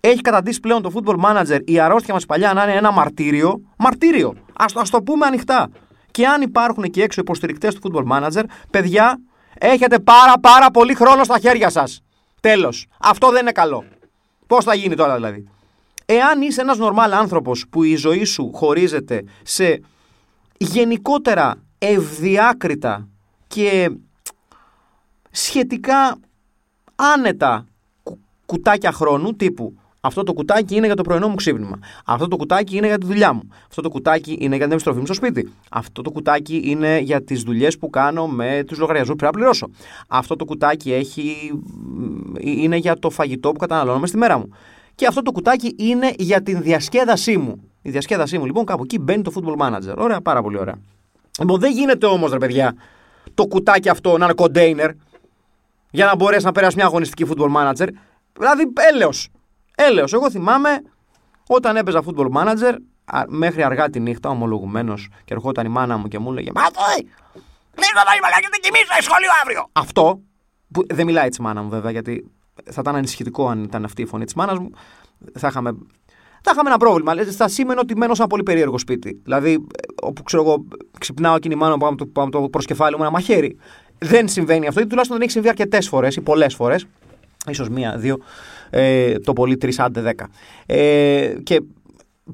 Έχει 0.00 0.20
καταντήσει 0.20 0.60
πλέον 0.60 0.82
το 0.82 0.92
football 0.94 1.16
manager 1.24 1.60
η 1.64 1.80
αρρώστια 1.80 2.14
μας 2.14 2.26
παλιά 2.26 2.52
να 2.52 2.62
είναι 2.62 2.72
ένα 2.72 2.90
μαρτύριο. 2.92 3.60
Μαρτύριο. 3.76 4.28
Α 4.52 4.64
ας 4.74 4.90
το 4.90 5.02
πούμε 5.02 5.26
ανοιχτά. 5.26 5.70
Και 6.10 6.26
αν 6.26 6.42
υπάρχουν 6.42 6.82
εκεί 6.82 7.00
έξω 7.00 7.20
υποστηρικτές 7.20 7.74
του 7.74 7.80
football 7.84 8.12
manager, 8.12 8.42
παιδιά, 8.70 9.20
έχετε 9.58 9.98
πάρα 9.98 10.32
πάρα 10.40 10.70
πολύ 10.70 10.94
χρόνο 10.94 11.24
στα 11.24 11.38
χέρια 11.38 11.70
σας. 11.70 12.02
Τέλος. 12.40 12.86
Αυτό 13.00 13.30
δεν 13.30 13.40
είναι 13.40 13.52
καλό. 13.52 13.84
Πώς 14.46 14.64
θα 14.64 14.74
γίνει 14.74 14.94
τώρα 14.94 15.14
δηλαδή. 15.14 15.48
Εάν 16.06 16.40
είσαι 16.40 16.60
ένας 16.60 16.78
νορμάλ 16.78 17.12
άνθρωπος 17.12 17.64
που 17.70 17.82
η 17.82 17.96
ζωή 17.96 18.24
σου 18.24 18.50
χωρίζεται 18.54 19.24
σε 19.42 19.80
γενικότερα 20.58 21.54
ευδιάκριτα 21.78 23.08
και 23.46 23.90
σχετικά 25.30 26.18
άνετα 26.96 27.66
κουτάκια 28.46 28.92
χρόνου 28.92 29.36
τύπου 29.36 29.79
αυτό 30.00 30.22
το 30.22 30.32
κουτάκι 30.32 30.74
είναι 30.74 30.86
για 30.86 30.96
το 30.96 31.02
πρωινό 31.02 31.28
μου 31.28 31.34
ξύπνημα. 31.34 31.78
Αυτό 32.04 32.28
το 32.28 32.36
κουτάκι 32.36 32.76
είναι 32.76 32.86
για 32.86 32.98
τη 32.98 33.06
δουλειά 33.06 33.32
μου. 33.32 33.48
Αυτό 33.66 33.82
το 33.82 33.88
κουτάκι 33.88 34.36
είναι 34.40 34.54
για 34.54 34.64
την 34.64 34.72
επιστροφή 34.72 34.98
μου 34.98 35.04
στο 35.04 35.14
σπίτι. 35.14 35.52
Αυτό 35.70 36.02
το 36.02 36.10
κουτάκι 36.10 36.62
είναι 36.64 36.98
για 36.98 37.22
τις 37.22 37.42
δουλειές 37.42 37.78
που 37.78 37.90
κάνω 37.90 38.26
με 38.26 38.64
τους 38.66 38.78
λογαριασμούς 38.78 39.10
που 39.10 39.16
πρέπει 39.16 39.34
να 39.34 39.40
πληρώσω. 39.40 39.68
Αυτό 40.08 40.36
το 40.36 40.44
κουτάκι 40.44 40.92
έχει... 40.92 41.52
είναι 42.38 42.76
για 42.76 42.98
το 42.98 43.10
φαγητό 43.10 43.52
που 43.52 43.58
καταναλώνω 43.58 44.06
στη 44.06 44.16
μέρα 44.16 44.38
μου. 44.38 44.48
Και 44.94 45.06
αυτό 45.06 45.22
το 45.22 45.32
κουτάκι 45.32 45.74
είναι 45.78 46.12
για 46.18 46.42
την 46.42 46.62
διασκέδασή 46.62 47.36
μου. 47.36 47.62
Η 47.82 47.90
διασκέδασή 47.90 48.38
μου 48.38 48.44
λοιπόν 48.44 48.64
κάπου 48.64 48.82
εκεί 48.82 48.98
μπαίνει 48.98 49.22
το 49.22 49.32
football 49.34 49.66
manager. 49.66 49.94
Ωραία, 49.96 50.20
πάρα 50.20 50.42
πολύ 50.42 50.58
ωραία. 50.58 50.74
Λοιπόν, 51.38 51.60
δεν 51.60 51.72
γίνεται 51.72 52.06
όμως, 52.06 52.32
ρε 52.32 52.38
παιδιά, 52.38 52.74
το 53.34 53.46
κουτάκι 53.46 53.88
αυτό 53.88 54.18
να 54.18 54.24
είναι 54.24 54.34
container 54.36 54.90
για 55.90 56.06
να 56.06 56.16
μπορέσεις 56.16 56.44
να 56.44 56.52
περάσεις 56.52 56.76
μια 56.76 56.84
αγωνιστική 56.84 57.30
football 57.30 57.56
manager. 57.56 57.88
Δηλαδή, 58.38 58.72
έλεος. 58.92 59.28
Έλεος. 59.88 60.12
Εγώ 60.12 60.30
θυμάμαι 60.30 60.82
όταν 61.46 61.76
έπαιζα 61.76 62.02
football 62.06 62.28
manager 62.36 62.74
μέχρι 63.28 63.62
αργά 63.62 63.90
τη 63.90 64.00
νύχτα, 64.00 64.28
ομολογουμένως, 64.28 65.08
και 65.24 65.34
ερχόταν 65.34 65.66
η 65.66 65.68
μάνα 65.68 65.96
μου 65.96 66.08
και 66.08 66.18
μου 66.18 66.30
έλεγε 66.30 66.50
Μάτοι! 66.54 67.08
Λίγο 67.74 68.00
να 68.06 68.14
είμαι 68.16 68.48
δεν 68.50 68.60
κοιμήσω, 68.60 69.00
σχολείο 69.00 69.30
αύριο. 69.42 69.68
Αυτό, 69.72 70.20
που 70.72 70.86
δεν 70.88 71.06
μιλάει 71.06 71.26
έτσι 71.26 71.40
η 71.40 71.44
μάνα 71.44 71.62
μου 71.62 71.68
βέβαια, 71.68 71.90
γιατί 71.90 72.30
θα 72.70 72.80
ήταν 72.80 72.96
ανησυχητικό 72.96 73.48
αν 73.48 73.62
ήταν 73.62 73.84
αυτή 73.84 74.02
η 74.02 74.06
φωνή 74.06 74.24
της 74.24 74.34
μάνας 74.34 74.58
μου. 74.58 74.70
Θα 75.38 75.48
είχαμε, 75.48 75.70
θα 76.42 76.50
είχαμε 76.52 76.68
ένα 76.68 76.78
πρόβλημα. 76.78 77.14
Θα 77.24 77.48
σήμαινε 77.48 77.80
ότι 77.80 77.96
μένω 77.96 78.14
σε 78.14 78.20
ένα 78.20 78.30
πολύ 78.30 78.42
περίεργο 78.42 78.78
σπίτι. 78.78 79.20
Δηλαδή, 79.22 79.66
όπου 80.02 80.22
ξέρω 80.22 80.42
εγώ, 80.42 80.64
ξυπνάω 80.98 81.34
εκείνη 81.34 81.54
η 81.54 81.56
μάνα 81.56 81.76
μου 81.76 81.94
το, 81.94 82.06
το, 82.06 82.28
το 82.28 82.48
προσκεφάλι 82.48 82.96
μου 82.96 83.02
ένα 83.02 83.10
μαχαίρι. 83.10 83.58
Δεν 83.98 84.28
συμβαίνει 84.28 84.66
αυτό, 84.66 84.80
ή 84.80 84.86
τουλάχιστον 84.86 85.16
δεν 85.16 85.26
έχει 85.26 85.34
συμβεί 85.34 85.48
αρκετές 85.48 85.88
φορές 85.88 86.16
ή 86.16 86.20
πολλές 86.20 86.54
φορές. 86.54 86.86
Ίσως 87.48 87.68
μία, 87.68 87.96
δύο, 87.96 88.18
ε, 88.70 89.18
το 89.18 89.32
πολύ 89.32 89.56
τρεις, 89.56 89.78
άντε 89.78 90.00
δέκα. 90.00 90.28
Ε, 90.66 91.34
και 91.42 91.62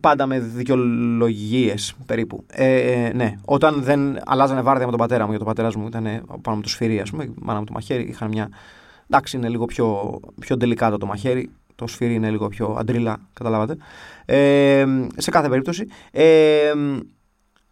πάντα 0.00 0.26
με 0.26 0.40
δικαιολογίες 0.40 1.94
περίπου. 2.06 2.44
Ε, 2.52 3.04
ε, 3.04 3.12
ναι, 3.12 3.34
όταν 3.44 3.82
δεν 3.82 4.18
αλλάζανε 4.24 4.60
βάρδια 4.60 4.84
με 4.84 4.90
τον 4.90 5.00
πατέρα 5.00 5.22
μου, 5.24 5.28
γιατί 5.28 5.44
ο 5.44 5.46
πατέρας 5.46 5.76
μου 5.76 5.86
ήταν 5.86 6.24
πάνω 6.42 6.56
με 6.56 6.62
το 6.62 6.68
σφυρί, 6.68 7.00
ας 7.00 7.10
πούμε, 7.10 7.24
η 7.24 7.34
μάνα 7.38 7.58
μου 7.58 7.64
το 7.64 7.72
μαχαίρι, 7.72 8.02
είχαν 8.02 8.28
μια. 8.28 8.48
Εντάξει, 9.10 9.36
είναι 9.36 9.48
λίγο 9.48 9.64
πιο, 9.64 10.20
πιο 10.40 10.56
τελικά 10.56 10.90
το 10.90 11.06
μαχαίρι. 11.06 11.50
Το 11.74 11.86
σφυρί 11.86 12.14
είναι 12.14 12.30
λίγο 12.30 12.48
πιο 12.48 12.76
αντρίλα, 12.78 13.16
καταλάβατε. 13.32 13.76
Ε, 14.24 14.86
σε 15.16 15.30
κάθε 15.30 15.48
περίπτωση. 15.48 15.86
Ε, 16.10 16.72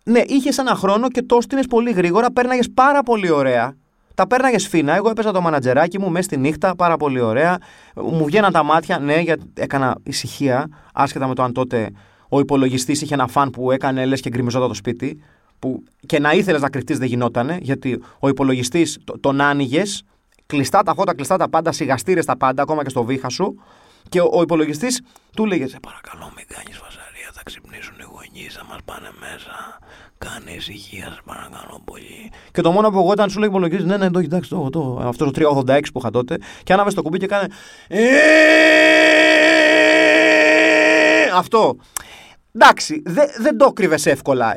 ναι, 0.04 0.20
είχες 0.26 0.58
ένα 0.58 0.74
χρόνο 0.74 1.08
και 1.08 1.22
το 1.22 1.36
έστεινες 1.36 1.66
πολύ 1.66 1.92
γρήγορα, 1.92 2.30
πέρναγες 2.30 2.70
πάρα 2.70 3.02
πολύ 3.02 3.30
ωραία 3.30 3.76
τα 4.14 4.26
πέρναγες 4.26 4.62
σφίνα. 4.62 4.94
Εγώ 4.94 5.10
έπαιζα 5.10 5.32
το 5.32 5.40
μανατζεράκι 5.40 6.00
μου 6.00 6.10
μέσα 6.10 6.24
στη 6.24 6.36
νύχτα, 6.36 6.74
πάρα 6.76 6.96
πολύ 6.96 7.20
ωραία. 7.20 7.58
Μου 7.94 8.24
βγαίναν 8.24 8.52
τα 8.52 8.62
μάτια, 8.62 8.98
ναι, 8.98 9.20
γιατί 9.20 9.44
έκανα 9.54 9.96
ησυχία, 10.02 10.68
άσχετα 10.94 11.28
με 11.28 11.34
το 11.34 11.42
αν 11.42 11.52
τότε 11.52 11.90
ο 12.28 12.38
υπολογιστής 12.38 13.02
είχε 13.02 13.14
ένα 13.14 13.26
φαν 13.26 13.50
που 13.50 13.70
έκανε 13.70 14.04
λες 14.04 14.20
και 14.20 14.28
γκριμιζόταν 14.28 14.68
το 14.68 14.74
σπίτι. 14.74 15.22
Που 15.58 15.82
και 16.06 16.18
να 16.18 16.32
ήθελες 16.32 16.60
να 16.60 16.70
κρυφτείς 16.70 16.98
δεν 16.98 17.08
γινότανε, 17.08 17.58
γιατί 17.60 18.02
ο 18.18 18.28
υπολογιστής 18.28 18.98
τον 19.20 19.40
άνοιγες, 19.40 20.02
κλειστά 20.46 20.82
τα 20.82 20.94
φώτα, 20.94 21.14
κλειστά 21.14 21.36
τα 21.36 21.48
πάντα, 21.48 21.72
σιγαστήρες 21.72 22.24
τα 22.24 22.36
πάντα, 22.36 22.62
ακόμα 22.62 22.82
και 22.82 22.88
στο 22.88 23.04
βήχα 23.04 23.28
σου. 23.28 23.54
Και 24.08 24.20
ο, 24.20 24.30
ο 24.32 24.42
υπολογιστής 24.42 25.02
του 25.36 25.44
έλεγε: 25.44 25.66
Σε 25.66 25.78
παρακαλώ, 25.80 26.32
μην 26.36 26.46
κάνεις 26.48 26.76
φασαρία, 26.78 27.30
θα 27.32 27.42
ξυπνήσουν 27.44 27.94
οι 27.98 28.04
γονείς 28.12 28.24
βγεις 28.34 28.54
θα 28.54 28.64
μας 28.64 28.80
πάνε 28.84 29.10
μέσα. 29.20 29.78
Κάνε 30.24 30.50
ησυχία, 30.56 31.10
σε 31.10 31.20
παρακαλώ 31.24 31.80
πολύ. 31.84 32.30
Και 32.52 32.60
το 32.60 32.70
μόνο 32.70 32.90
που 32.90 32.98
εγώ 32.98 33.12
ήταν 33.12 33.30
σου 33.30 33.38
λέει 33.38 33.48
υπολογίζεις, 33.48 33.84
ναι, 33.84 33.96
ναι, 33.96 34.10
το 34.10 34.20
κοιτάξει 34.20 34.50
το, 34.50 34.70
το, 34.70 35.00
αυτός 35.04 35.30
το 35.30 35.62
386 35.66 35.80
που 35.92 35.98
είχα 35.98 36.10
τότε. 36.10 36.38
Και 36.62 36.72
άναβες 36.72 36.94
το 36.94 37.02
κουμπί 37.02 37.18
και 37.18 37.26
κάνε. 37.26 37.48
«Ε, 37.88 38.04
αυτό. 41.34 41.76
Εντάξει, 42.52 43.02
δε, 43.04 43.22
δεν 43.38 43.56
το 43.56 43.72
κρύβε 43.72 43.98
εύκολα. 44.04 44.56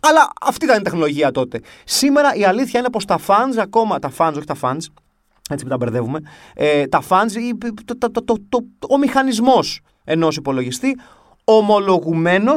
Αλλά 0.00 0.30
αυτή 0.40 0.64
ήταν 0.64 0.78
η 0.78 0.82
τεχνολογία 0.82 1.30
τότε. 1.30 1.60
Σήμερα 1.84 2.34
η 2.34 2.44
αλήθεια 2.44 2.80
είναι 2.80 2.90
πως 2.90 3.04
τα 3.04 3.18
fans 3.26 3.56
ακόμα. 3.60 3.98
Τα 3.98 4.10
fans, 4.18 4.32
όχι 4.36 4.46
τα 4.46 4.56
fans, 4.60 4.78
έτσι 5.50 5.64
που 5.64 5.70
τα 5.70 5.76
μπερδεύουμε. 5.76 6.20
Ε, 6.54 6.86
τα 6.86 7.02
fans, 7.08 7.30
το, 7.84 8.10
το, 8.10 8.22
το, 8.24 8.36
το, 8.48 8.58
ο 8.88 8.98
μηχανισμός 8.98 9.80
ενός 10.04 10.36
υπολογιστή 10.36 10.96
ομολογουμένω 11.44 12.52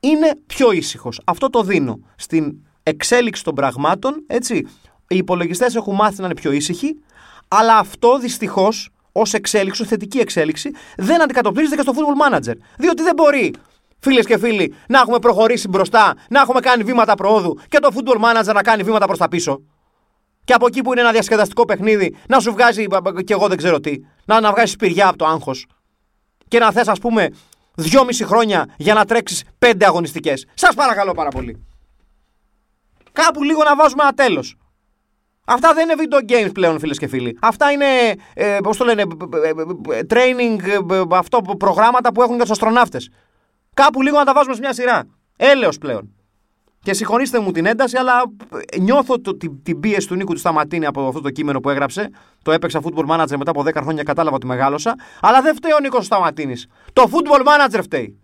είναι 0.00 0.30
πιο 0.46 0.72
ήσυχος. 0.72 1.20
Αυτό 1.24 1.50
το 1.50 1.62
δίνω 1.62 1.98
στην 2.16 2.52
εξέλιξη 2.82 3.44
των 3.44 3.54
πραγμάτων. 3.54 4.24
Έτσι. 4.26 4.66
Οι 5.08 5.16
υπολογιστές 5.16 5.74
έχουν 5.74 5.94
μάθει 5.94 6.20
να 6.20 6.24
είναι 6.24 6.34
πιο 6.34 6.52
ήσυχοι, 6.52 6.98
αλλά 7.48 7.76
αυτό 7.76 8.18
δυστυχώς 8.18 8.90
ως 9.12 9.34
εξέλιξη, 9.34 9.82
ως 9.82 9.88
θετική 9.88 10.18
εξέλιξη, 10.18 10.70
δεν 10.96 11.22
αντικατοπτρίζεται 11.22 11.76
και 11.76 11.82
στο 11.82 11.92
football 11.94 12.36
manager. 12.36 12.54
Διότι 12.78 13.02
δεν 13.02 13.14
μπορεί 13.16 13.54
φίλες 13.98 14.26
και 14.26 14.38
φίλοι, 14.38 14.74
να 14.88 14.98
έχουμε 14.98 15.18
προχωρήσει 15.18 15.68
μπροστά, 15.68 16.14
να 16.28 16.40
έχουμε 16.40 16.60
κάνει 16.60 16.82
βήματα 16.82 17.14
προόδου 17.14 17.58
και 17.68 17.78
το 17.78 17.88
football 17.94 18.16
manager 18.16 18.54
να 18.54 18.62
κάνει 18.62 18.82
βήματα 18.82 19.06
προς 19.06 19.18
τα 19.18 19.28
πίσω. 19.28 19.60
Και 20.44 20.52
από 20.52 20.66
εκεί 20.66 20.82
που 20.82 20.92
είναι 20.92 21.00
ένα 21.00 21.12
διασκεδαστικό 21.12 21.64
παιχνίδι, 21.64 22.16
να 22.28 22.40
σου 22.40 22.52
βγάζει 22.52 22.86
και 23.24 23.32
εγώ 23.32 23.48
δεν 23.48 23.56
ξέρω 23.56 23.80
τι, 23.80 23.94
να, 24.24 24.40
να 24.40 24.50
βγάζεις 24.50 24.70
σπηριά 24.70 25.08
από 25.08 25.18
το 25.18 25.26
άγχος. 25.26 25.66
Και 26.48 26.58
να 26.58 26.72
θες, 26.72 26.88
ας 26.88 26.98
πούμε, 26.98 27.28
δυόμιση 27.78 28.24
χρόνια 28.24 28.66
για 28.76 28.94
να 28.94 29.04
τρέξεις 29.04 29.44
πέντε 29.58 29.86
αγωνιστικές. 29.86 30.46
Σας 30.54 30.74
παρακαλώ 30.74 31.12
πάρα 31.12 31.28
πολύ. 31.28 31.66
Κάπου 33.12 33.42
λίγο 33.42 33.62
να 33.62 33.76
βάζουμε 33.76 34.02
ένα 34.02 34.12
τέλο. 34.12 34.44
Αυτά 35.44 35.74
δεν 35.74 35.88
είναι 35.88 36.02
video 36.08 36.30
games 36.32 36.52
πλέον, 36.52 36.78
φίλες 36.78 36.98
και 36.98 37.06
φίλοι. 37.06 37.38
Αυτά 37.40 37.70
είναι, 37.70 37.86
ε, 38.34 38.58
πώς 38.62 38.76
το 38.76 38.84
λένε, 38.84 39.02
training, 40.08 40.58
αυτό, 41.10 41.40
προγράμματα 41.58 42.12
που 42.12 42.22
έχουν 42.22 42.34
για 42.34 42.42
τους 42.42 42.50
αστροναύτες. 42.50 43.10
Κάπου 43.74 44.02
λίγο 44.02 44.18
να 44.18 44.24
τα 44.24 44.32
βάζουμε 44.32 44.54
σε 44.54 44.60
μια 44.60 44.72
σειρά. 44.72 45.04
Έλεος 45.36 45.78
πλέον. 45.78 46.17
Και 46.82 46.94
συγχωρήστε 46.94 47.40
μου 47.40 47.52
την 47.52 47.66
ένταση, 47.66 47.96
αλλά 47.96 48.12
νιώθω 48.78 49.20
το, 49.20 49.36
την, 49.36 49.62
την 49.62 49.80
πίεση 49.80 50.08
του 50.08 50.14
Νίκου 50.14 50.32
του 50.32 50.38
Σταματίνη 50.38 50.86
από 50.86 51.06
αυτό 51.08 51.20
το 51.20 51.30
κείμενο 51.30 51.60
που 51.60 51.70
έγραψε. 51.70 52.10
Το 52.42 52.52
έπαιξα 52.52 52.80
football 52.82 53.06
manager 53.06 53.36
μετά 53.36 53.50
από 53.50 53.62
10 53.66 53.74
χρόνια, 53.74 54.02
κατάλαβα 54.02 54.36
ότι 54.36 54.46
μεγάλωσα. 54.46 54.94
Αλλά 55.20 55.42
δεν 55.42 55.54
φταίει 55.54 55.72
ο 55.72 55.78
Νίκος 55.80 56.06
Σταματίνης. 56.06 56.66
Το 56.92 57.10
football 57.10 57.40
manager 57.40 57.80
φταίει. 57.82 58.18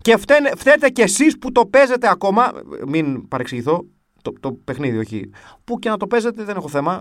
Και 0.00 0.16
φταίνε, 0.16 0.50
φταίτε 0.56 0.88
κι 0.88 1.00
εσείς 1.00 1.38
που 1.38 1.52
το 1.52 1.66
παίζετε 1.66 2.08
ακόμα. 2.10 2.52
Μην 2.86 3.28
παρεξηγηθώ. 3.28 3.84
Το, 4.22 4.32
το 4.40 4.52
παιχνίδι, 4.52 4.98
όχι. 4.98 5.30
Που 5.64 5.78
και 5.78 5.88
να 5.88 5.96
το 5.96 6.06
παίζετε, 6.06 6.44
δεν 6.44 6.56
έχω 6.56 6.68
θέμα. 6.68 7.00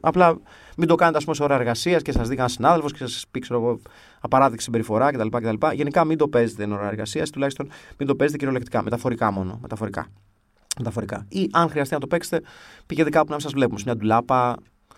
Απλά 0.00 0.38
μην 0.76 0.88
το 0.88 0.94
κάνετε, 0.94 1.16
ας 1.16 1.24
πούμε, 1.24 1.36
σε 1.36 1.42
ώρα 1.42 1.54
εργασίας 1.54 2.02
και 2.02 2.12
σας 2.12 2.22
δει 2.22 2.28
κανένας 2.28 2.52
συνάδελφος 2.52 2.92
και 2.92 2.98
σας 2.98 3.24
πει, 3.30 3.38
ξέρω 3.38 3.60
εγώ, 3.60 3.80
απαράδεκτη 4.20 4.62
συμπεριφορά 4.62 5.10
κτλ, 5.10 5.28
κτλ. 5.28 5.66
Γενικά 5.72 6.04
μην 6.04 6.18
το 6.18 6.28
παίζετε 6.28 6.62
εν 6.62 6.72
ώρα 6.72 6.88
εργασίας, 6.88 7.30
τουλάχιστον 7.30 7.70
μην 7.98 8.08
το 8.08 8.14
παίζετε 8.14 8.38
κυριολεκτικά. 8.38 8.82
Μεταφορικά 8.82 9.30
μόνο. 9.30 9.58
Μεταφορικά. 9.62 10.06
Μεταφορικά. 10.78 11.26
Ή 11.28 11.48
αν 11.52 11.68
χρειαστεί 11.68 11.94
να 11.94 12.00
το 12.00 12.06
παίξετε, 12.06 12.46
πηγαίνετε 12.86 13.16
κάπου 13.16 13.28
να 13.28 13.34
μην 13.34 13.42
σας 13.44 13.52
βλέπουμε. 13.52 13.78
Σε 13.78 13.84
μια 13.86 13.96
ντουλάπα 13.96 14.56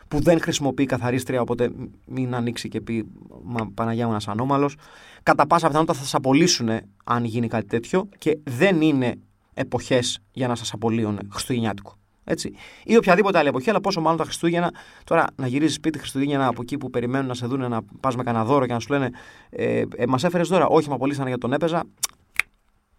που 0.09 0.21
δεν 0.21 0.41
χρησιμοποιεί 0.41 0.85
καθαρίστρια, 0.85 1.41
οπότε 1.41 1.71
μην 2.07 2.35
ανοίξει 2.35 2.69
και 2.69 2.81
πει 2.81 3.07
Μα 3.43 3.71
Παναγιά 3.75 4.05
μου 4.05 4.11
ένας 4.11 4.29
ανώμαλος. 4.29 4.77
Κατά 5.23 5.47
πάσα 5.47 5.67
πιθανότητα 5.67 5.99
θα 5.99 6.05
σας 6.05 6.15
απολύσουν 6.15 6.69
αν 7.05 7.25
γίνει 7.25 7.49
κάτι 7.49 7.67
τέτοιο 7.67 8.09
και 8.19 8.39
δεν 8.45 8.81
είναι 8.81 9.15
εποχές 9.55 10.19
για 10.33 10.49
να 10.49 10.55
σας 10.55 10.73
απολύουν 10.73 11.19
Χριστουγεννιάτικο. 11.31 11.95
Έτσι. 12.29 12.53
Ή 12.85 12.97
οποιαδήποτε 12.97 13.39
άλλη 13.39 13.49
εποχή, 13.49 13.71
αλλά 13.71 13.81
πόσο 13.81 14.01
μάλλον 14.01 14.19
τα 14.19 14.25
Χριστούγεννα. 14.25 14.73
Τώρα 15.05 15.27
να 15.37 15.47
γυρίζει 15.47 15.73
σπίτι 15.73 15.99
Χριστούγεννα 15.99 16.47
από 16.47 16.63
εκεί 16.63 16.79
που 16.79 16.91
περιμένουν 16.91 17.27
να 17.27 17.35
σε 17.35 17.47
δουν 17.47 17.69
να 17.69 17.81
πας 18.01 18.17
με 18.17 18.23
κανένα 18.23 18.45
δώρο 18.45 18.67
και 18.67 18.73
να 18.73 18.79
σου 18.79 18.93
λένε 18.93 19.11
ε, 19.51 19.83
ε, 19.97 20.07
Μας 20.07 20.25
έφερες 20.25 20.49
δώρα. 20.49 20.67
Όχι, 20.67 20.89
με 20.89 20.95
απολύσανε 20.95 21.29
για 21.29 21.39
τον 21.39 21.53
έπαιζα. 21.53 21.85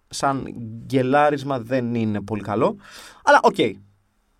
Σαν 0.09 0.47
γκελάρισμα 0.85 1.59
δεν 1.59 1.95
είναι 1.95 2.21
πολύ 2.21 2.41
καλό. 2.41 2.75
Αλλά 3.23 3.39
OK. 3.43 3.55
Okay. 3.57 3.71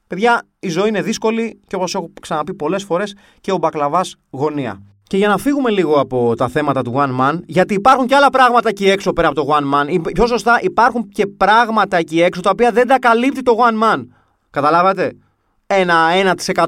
Παιδιά, 0.07 0.41
η 0.59 0.69
ζωή 0.69 0.87
είναι 0.87 1.01
δύσκολη 1.01 1.59
και 1.67 1.75
όπως 1.75 1.95
έχω 1.95 2.11
ξαναπεί 2.21 2.53
πολλές 2.53 2.83
φορές 2.83 3.15
και 3.41 3.51
ο 3.51 3.57
μπακλαβάς 3.57 4.15
γωνία. 4.29 4.81
Και 5.03 5.17
για 5.17 5.27
να 5.27 5.37
φύγουμε 5.37 5.69
λίγο 5.69 5.99
από 5.99 6.35
τα 6.35 6.47
θέματα 6.47 6.81
του 6.81 6.93
One 6.95 7.19
Man, 7.19 7.39
γιατί 7.45 7.73
υπάρχουν 7.73 8.07
και 8.07 8.15
άλλα 8.15 8.29
πράγματα 8.29 8.69
εκεί 8.69 8.89
έξω 8.89 9.13
πέρα 9.13 9.27
από 9.27 9.45
το 9.45 9.47
One 9.49 9.73
Man. 9.73 10.11
Πιο 10.13 10.27
σωστά, 10.27 10.59
υπάρχουν 10.61 11.09
και 11.09 11.27
πράγματα 11.27 11.97
εκεί 11.97 12.21
έξω 12.21 12.41
τα 12.41 12.49
οποία 12.49 12.71
δεν 12.71 12.87
τα 12.87 12.99
καλύπτει 12.99 13.41
το 13.41 13.55
One 13.57 13.83
Man. 13.83 14.05
Καταλάβατε; 14.49 15.13
Ένα 15.67 16.07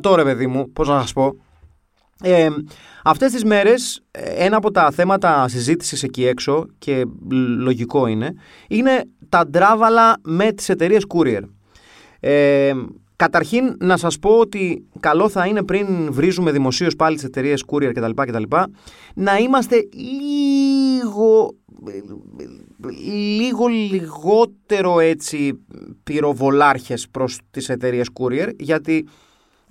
1% 0.02 0.16
ρε 0.16 0.24
παιδί 0.24 0.48
μου, 0.48 0.72
πώς 0.72 0.88
να 0.88 1.00
σας 1.00 1.14
πω. 1.14 1.36
Ε, 2.24 2.50
αυτές 3.04 3.32
τις 3.32 3.44
μέρες 3.44 4.02
ένα 4.38 4.58
από 4.58 4.72
τα 4.72 4.92
θέματα 4.92 5.48
συζήτησης 5.48 6.04
εκεί 6.04 6.26
έξω 6.26 6.66
και 6.78 7.06
λογικό 7.58 8.08
είναι 8.08 8.34
είναι 8.68 9.04
τα 9.30 9.48
ντράβαλα 9.48 10.20
με 10.24 10.52
τις 10.52 10.70
εταιρείες 10.70 11.04
courier. 11.08 11.42
Ε, 12.20 12.74
καταρχήν 13.16 13.76
να 13.80 13.98
σας 13.98 14.20
πω 14.20 14.30
ότι 14.30 14.88
καλό 15.00 15.30
θα 15.30 15.46
είναι 15.46 15.64
πριν 15.64 16.14
βρίζουμε 16.14 16.52
δημοσίως 16.52 16.96
πάλι 16.96 17.16
τις 17.16 17.24
εταιρείες 17.24 17.64
courier 17.68 17.92
κτλ, 17.94 18.12
κτλ 18.16 18.44
να 19.14 19.38
είμαστε 19.38 19.76
λίγο 19.92 21.56
λίγο 23.38 23.68
λιγότερο 23.68 25.00
έτσι 25.00 25.60
πυροβολάρχες 26.04 27.08
προς 27.12 27.40
τις 27.52 27.70
εταιρείες 27.70 28.08
courier 28.20 28.50
γιατί 28.60 29.06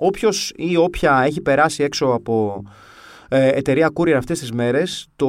όποιος 0.01 0.53
ή 0.57 0.77
όποια 0.77 1.23
έχει 1.25 1.41
περάσει 1.41 1.83
έξω 1.83 2.07
από 2.07 2.63
ε, 3.29 3.49
εταιρεία 3.49 3.91
courier 3.95 4.13
αυτές 4.13 4.39
τις 4.39 4.53
μέρες 4.53 5.07
το, 5.17 5.27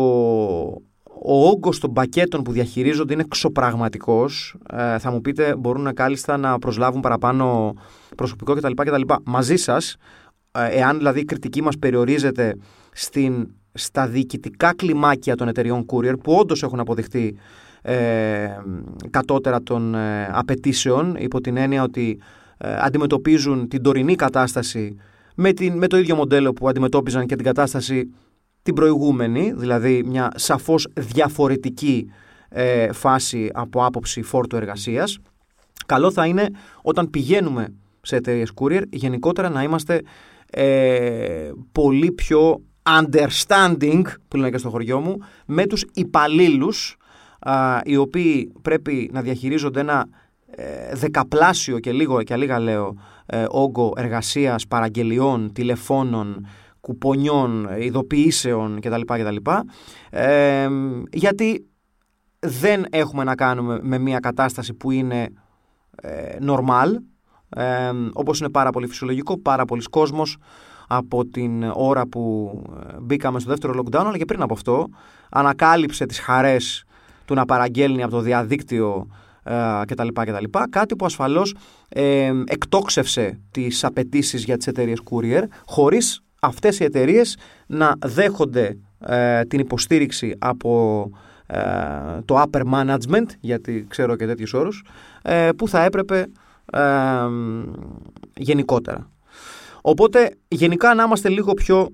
ο 1.22 1.48
όγκος 1.48 1.80
των 1.80 1.94
πακέτων 1.94 2.42
που 2.42 2.52
διαχειρίζονται 2.52 3.14
είναι 3.14 3.24
εξωπραγματικός 3.26 4.56
ε, 4.74 4.98
θα 4.98 5.12
μου 5.12 5.22
πείτε 5.22 5.56
μπορούν 5.56 5.94
κάλλιστα 5.94 6.38
να 6.38 6.60
προσλάβουν 6.60 7.02
παραπάνω 7.02 7.74
προσωπικό 8.16 8.54
κτλ. 8.54 8.72
κτλ. 8.74 9.02
Μαζί 9.26 9.56
σας 9.56 9.96
ε, 10.52 10.80
εάν 10.80 10.98
δηλαδή 10.98 11.20
η 11.20 11.26
κριτική 11.26 11.62
μας 11.62 11.78
περιορίζεται 11.78 12.56
στην 12.92 13.48
στα 13.74 14.08
διοικητικά 14.08 14.74
κλιμάκια 14.76 15.36
των 15.36 15.48
εταιριών 15.48 15.86
courier 15.92 16.16
που 16.24 16.34
όντως 16.34 16.64
έχουν 16.64 16.80
αποδειχθεί 16.80 17.36
ε, 17.82 18.58
κατώτερα 19.10 19.62
των 19.62 19.96
ε, 19.96 20.30
απαιτήσεων 20.32 21.16
υπό 21.20 21.42
την 21.42 21.58
έννοια 21.58 21.84
ότι 21.84 22.20
ε, 22.20 22.26
αντιμετωπίζουν 22.60 23.68
την 23.68 23.82
τωρινή 23.82 24.16
κατάσταση 24.16 24.96
με, 25.36 25.54
την, 25.54 25.78
με 25.78 25.88
το 25.88 25.98
ίδιο 25.98 26.16
μοντέλο 26.16 26.54
που 26.54 26.70
αντιμετώπιζαν 26.70 27.26
και 27.26 27.36
την 27.36 27.46
κατάσταση 27.46 28.14
την 28.62 28.74
προηγούμενη, 28.74 29.54
δηλαδή 29.56 30.04
μια 30.06 30.32
σαφώς 30.36 30.88
διαφορετική 30.94 32.12
ε, 32.50 32.92
φάση 32.92 33.50
από 33.54 33.86
άποψη 33.86 34.22
φόρτου 34.22 34.56
εργασίας. 34.56 35.20
Καλό 35.86 36.12
θα 36.12 36.26
είναι 36.26 36.50
όταν 36.82 37.10
πηγαίνουμε 37.10 37.74
σε 38.02 38.16
εταιρείες 38.16 38.52
courier 38.56 38.82
γενικότερα 38.90 39.50
να 39.50 39.64
είμαστε 39.64 40.02
πολύ 41.72 42.12
πιο 42.12 42.62
understanding, 42.84 44.02
που 44.28 44.38
λένε 44.38 44.50
και 44.50 44.58
στο 44.58 44.70
χωριό 44.70 45.00
μου, 45.00 45.18
με 45.46 45.66
τους 45.66 45.86
υπαλλήλους, 45.94 46.98
οι 47.84 47.98
οποίοι 47.98 48.52
πρέπει 48.62 49.10
να 49.14 49.22
διαχειρίζονται 49.22 49.80
ένα 49.80 50.00
ε, 50.00 50.10
δεκαπλάσιο 50.94 51.80
και 51.80 51.92
λίγο 51.92 52.24
και 52.24 52.36
λίγα 52.36 52.60
λέω 52.60 52.96
ε, 53.26 53.46
όγκο 53.50 53.94
εργασίας, 53.96 54.68
παραγγελιών, 54.68 55.54
τηλεφώνων, 55.54 56.48
κουπονιών, 56.80 57.68
ειδοποιήσεων 57.80 58.80
κτλ. 58.80 59.02
κτλ. 59.06 59.36
Ε, 60.10 60.68
γιατί 61.12 61.68
δεν 62.40 62.86
έχουμε 62.90 63.24
να 63.24 63.36
κάνουμε 63.36 63.80
με 63.82 63.98
μια 63.98 64.20
κατάσταση 64.20 64.74
που 64.74 64.92
είναι 64.92 65.30
ε, 65.96 66.38
normal, 66.48 66.88
ε, 67.50 67.92
όπως 68.14 68.40
είναι 68.40 68.50
πάρα 68.50 68.70
πολύ 68.70 68.88
φυσιολογικό, 68.88 69.40
πάρα 69.40 69.66
πολλοί 69.66 69.82
κόσμος 69.82 70.38
από 70.88 71.26
την 71.26 71.64
ώρα 71.74 72.08
που 72.08 72.52
ε, 72.90 72.96
μπήκαμε 73.02 73.40
στο 73.40 73.50
δεύτερο 73.50 73.74
lockdown, 73.78 74.04
αλλά 74.06 74.18
και 74.18 74.26
πριν 74.26 74.42
από 74.42 74.54
αυτό, 74.54 74.88
ανακάλυψε 75.30 76.06
τις 76.06 76.20
χαρές 76.20 76.84
του 77.26 77.34
να 77.34 77.46
παραγγέλνει 77.46 78.04
από 78.04 78.12
το 78.12 78.20
διαδίκτυο 78.20 79.08
ε, 79.10 79.14
κτλ. 79.86 80.08
κτλ. 80.14 80.44
Κάτι 80.70 80.96
που 80.96 81.06
ασφαλώς 81.06 81.56
ε, 81.90 82.32
εκτόξευσε 82.46 83.40
τις 83.52 83.84
απαιτήσεις 83.84 84.44
για 84.44 84.58
τις 84.58 84.68
εταιρείες 84.68 85.00
courier, 85.12 85.44
χωρίς 85.66 86.24
αυτές 86.40 86.80
οι 86.80 86.84
εταιρείες 86.84 87.38
να 87.68 87.96
δέχονται 88.06 88.78
ε, 89.00 89.44
την 89.44 89.60
υποστήριξη 89.60 90.36
από 90.40 91.04
ε, 91.46 91.60
το 92.26 92.44
upper 92.44 92.62
management, 92.74 93.26
γιατί 93.40 93.86
ξέρω 93.90 94.16
και 94.16 94.26
τέτοιους 94.26 94.54
όρους, 94.54 94.84
που 95.58 95.68
θα 95.68 95.84
έπρεπε 95.84 96.26
γενικότερα. 98.36 99.10
Οπότε 99.82 100.36
γενικά 100.48 100.94
να 100.94 101.04
είμαστε 101.04 101.30
λίγο 101.30 101.54
πιο 101.54 101.90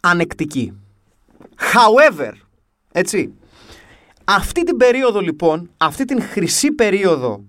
ανεκτικοί. 0.00 0.72
However, 1.56 2.32
έτσι, 2.92 3.32
Αυτή 4.28 4.62
την 4.62 4.76
περίοδο 4.76 5.20
λοιπόν, 5.20 5.70
αυτή 5.76 6.04
την 6.04 6.22
χρυσή 6.22 6.72
περίοδο 6.72 7.44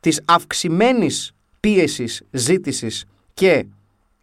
της 0.00 0.22
αυξημένης 0.24 1.32
πίεσης, 1.60 2.22
ζήτησης 2.30 3.04
και 3.34 3.66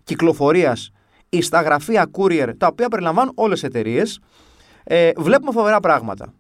κυκλοφορίας 0.04 0.92
στα 1.40 1.62
γραφεία 1.62 2.10
courier, 2.12 2.54
τα 2.58 2.68
οποία 2.68 2.88
περιλαμβάνουν 2.88 3.32
όλες 3.36 3.60
τις 3.60 3.70
εταιρείες, 3.70 4.20
ε, 4.84 5.12
βλέπουμε 5.18 5.52
φοβερά 5.52 5.80
πράγματα. 5.80 6.34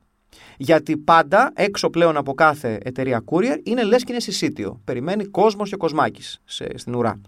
Γιατί 0.58 0.98
πάντα 0.98 1.52
έξω 1.56 1.90
πλέον 1.90 2.18
από 2.18 2.34
κάθε 2.34 2.78
εταιρεία 2.84 3.24
courier 3.26 3.58
είναι 3.64 3.84
λες 3.84 4.04
και 4.04 4.12
είναι 4.12 4.22
συσίτιο. 4.22 4.82
Περιμένει 4.84 5.26
κόσμος 5.26 5.70
και 5.70 5.76
κοσμάκης 5.76 6.42
στην 6.76 6.96
ουρά. 6.96 7.22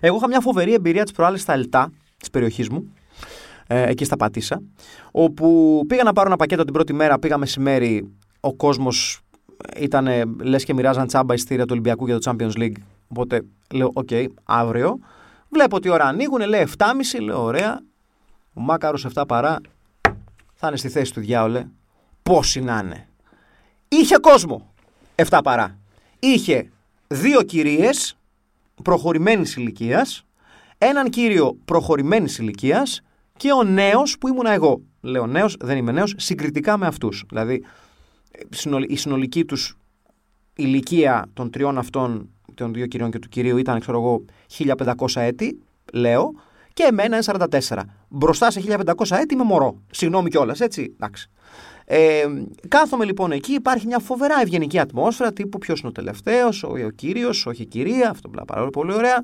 Εγώ 0.00 0.16
είχα 0.16 0.28
μια 0.28 0.40
φοβερή 0.40 0.72
εμπειρία 0.72 1.02
τις 1.02 1.12
προάλλες 1.12 1.42
στα 1.42 1.52
Ελτά 1.52 1.92
της 2.16 2.30
περιοχής 2.30 2.68
μου, 2.68 2.92
ε, 3.70 3.82
εκεί 3.82 4.04
στα 4.04 4.16
Πατήσια, 4.16 4.62
όπου 5.10 5.80
πήγα 5.88 6.02
να 6.02 6.12
πάρω 6.12 6.28
ένα 6.28 6.36
πακέτο 6.36 6.64
την 6.64 6.72
πρώτη 6.72 6.92
μέρα, 6.92 7.18
πήγα 7.18 7.38
μεσημέρι, 7.38 8.12
ο 8.40 8.54
κόσμος 8.54 9.20
ήταν 9.76 10.36
λες 10.42 10.64
και 10.64 10.74
μοιράζαν 10.74 11.06
τσάμπα 11.06 11.34
εισιτήρια 11.34 11.64
του 11.64 11.70
Ολυμπιακού 11.72 12.06
για 12.06 12.18
το 12.18 12.30
Champions 12.30 12.58
League. 12.58 12.76
Οπότε 13.08 13.42
λέω, 13.72 13.90
OK, 13.92 14.08
okay, 14.10 14.26
αύριο. 14.44 14.98
Βλέπω 15.48 15.76
ότι 15.76 15.88
ώρα 15.88 16.04
ανοίγουν, 16.04 16.40
λέει 16.48 16.68
7.30, 16.78 16.88
λέω, 17.22 17.42
ωραία. 17.42 17.80
Ο 18.54 18.60
μάκας 18.60 19.06
7 19.14 19.22
παρά 19.28 19.60
θα 20.54 20.68
είναι 20.68 20.76
στη 20.76 20.88
θέση 20.88 21.12
του 21.12 21.20
διάολε. 21.20 21.66
Πόσοι 22.22 22.60
να 22.60 22.80
είναι. 22.84 23.08
Είχε 23.88 24.16
κόσμο 24.16 24.72
7 25.14 25.40
παρά. 25.44 25.78
Είχε 26.18 26.70
δύο 27.06 27.42
κυρίες 27.42 28.16
προχωρημένης 28.82 29.56
ηλικίας, 29.56 30.26
έναν 30.78 31.10
κύριο 31.10 31.56
προχωρημένης 31.64 32.38
ηλικίας 32.38 33.02
και 33.38 33.52
ο 33.52 33.64
νέος 33.64 34.18
που 34.18 34.28
ήμουν 34.28 34.46
εγώ. 34.46 34.80
Λέω 35.00 35.26
νέος, 35.26 35.56
δεν 35.60 35.76
είμαι 35.76 35.92
νέος, 35.92 36.14
συγκριτικά 36.16 36.76
με 36.76 36.86
αυτούς. 36.86 37.24
Δηλαδή 37.28 37.64
η 38.88 38.96
συνολική 38.96 39.44
τους 39.44 39.76
ηλικία 40.56 41.26
των 41.32 41.50
τριών 41.50 41.78
αυτών, 41.78 42.28
των 42.54 42.72
δύο 42.72 42.86
κυριών 42.86 43.10
και 43.10 43.18
του 43.18 43.28
κυρίου 43.28 43.56
ήταν, 43.56 43.80
ξέρω 43.80 43.98
εγώ, 43.98 44.24
1500 44.46 45.20
έτη, 45.20 45.58
λέω, 45.92 46.32
και 46.72 46.82
εμένα 46.82 47.16
είναι 47.16 47.24
44. 47.68 47.82
Μπροστά 48.08 48.50
σε 48.50 48.60
1500 48.60 49.16
έτη 49.16 49.34
είμαι 49.34 49.44
μωρό. 49.44 49.82
Συγγνώμη 49.90 50.30
κιόλας, 50.30 50.60
έτσι. 50.60 50.92
Εντάξει. 50.94 51.30
Ε, 51.84 52.24
κάθομαι 52.68 53.04
λοιπόν 53.04 53.32
εκεί, 53.32 53.52
υπάρχει 53.52 53.86
μια 53.86 53.98
φοβερά 53.98 54.40
ευγενική 54.40 54.78
ατμόσφαιρα 54.78 55.32
τύπου 55.32 55.58
ποιος 55.58 55.80
είναι 55.80 55.88
ο 55.88 55.92
τελευταίος, 55.92 56.62
ο, 56.62 56.68
ο 56.86 56.90
κύριος, 56.90 57.46
όχι 57.46 57.62
η 57.62 57.66
κυρία, 57.66 58.10
αυτό 58.10 58.30
πάρα 58.46 58.68
πολύ 58.70 58.92
ωραία. 58.92 59.22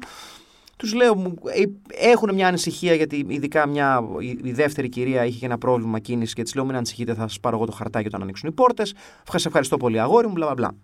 Τους 0.76 0.94
λέω, 0.94 1.34
ε, 1.44 1.62
έχουν 2.10 2.34
μια 2.34 2.48
ανησυχία 2.48 2.94
γιατί 2.94 3.24
ειδικά 3.28 3.66
μια, 3.66 4.00
η, 4.42 4.52
δεύτερη 4.52 4.88
κυρία 4.88 5.24
είχε 5.24 5.46
ένα 5.46 5.58
πρόβλημα 5.58 5.98
κίνησης 5.98 6.34
και 6.34 6.42
της 6.42 6.54
λέω: 6.54 6.64
Μην 6.64 6.76
ανησυχείτε, 6.76 7.14
θα 7.14 7.28
σας 7.28 7.40
πάρω 7.40 7.56
εγώ 7.56 7.66
το 7.66 7.72
χαρτάκι 7.72 8.06
όταν 8.06 8.22
ανοίξουν 8.22 8.48
οι 8.48 8.52
πόρτες. 8.52 8.94
Σε 9.34 9.48
ευχαριστώ 9.48 9.76
πολύ, 9.76 10.00
αγόρι 10.00 10.26
μου, 10.26 10.32
μπλα 10.32 10.54
μπλα. 10.54 10.74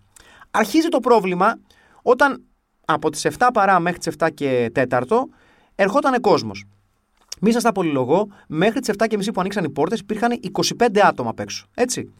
Αρχίζει 0.51 0.87
το 0.87 0.99
πρόβλημα 0.99 1.59
όταν 2.01 2.43
από 2.85 3.09
τις 3.09 3.25
7 3.25 3.49
παρά 3.53 3.79
μέχρι 3.79 3.99
τις 3.99 4.15
7 4.17 4.27
και 4.33 4.71
4 4.73 5.29
ερχόταν 5.75 6.21
κόσμος. 6.21 6.65
Μη 7.43 7.51
σας 7.51 7.63
τα 7.63 7.71
πολυλογώ, 7.71 8.27
μέχρι 8.47 8.79
τις 8.79 8.89
7.30 8.97 9.33
που 9.33 9.39
ανοίξαν 9.39 9.63
οι 9.63 9.69
πόρτες 9.69 9.99
υπήρχαν 9.99 10.39
25 10.79 10.99
άτομα 11.03 11.29
απ' 11.29 11.39
έξω. 11.39 11.67
Έτσι. 11.73 12.13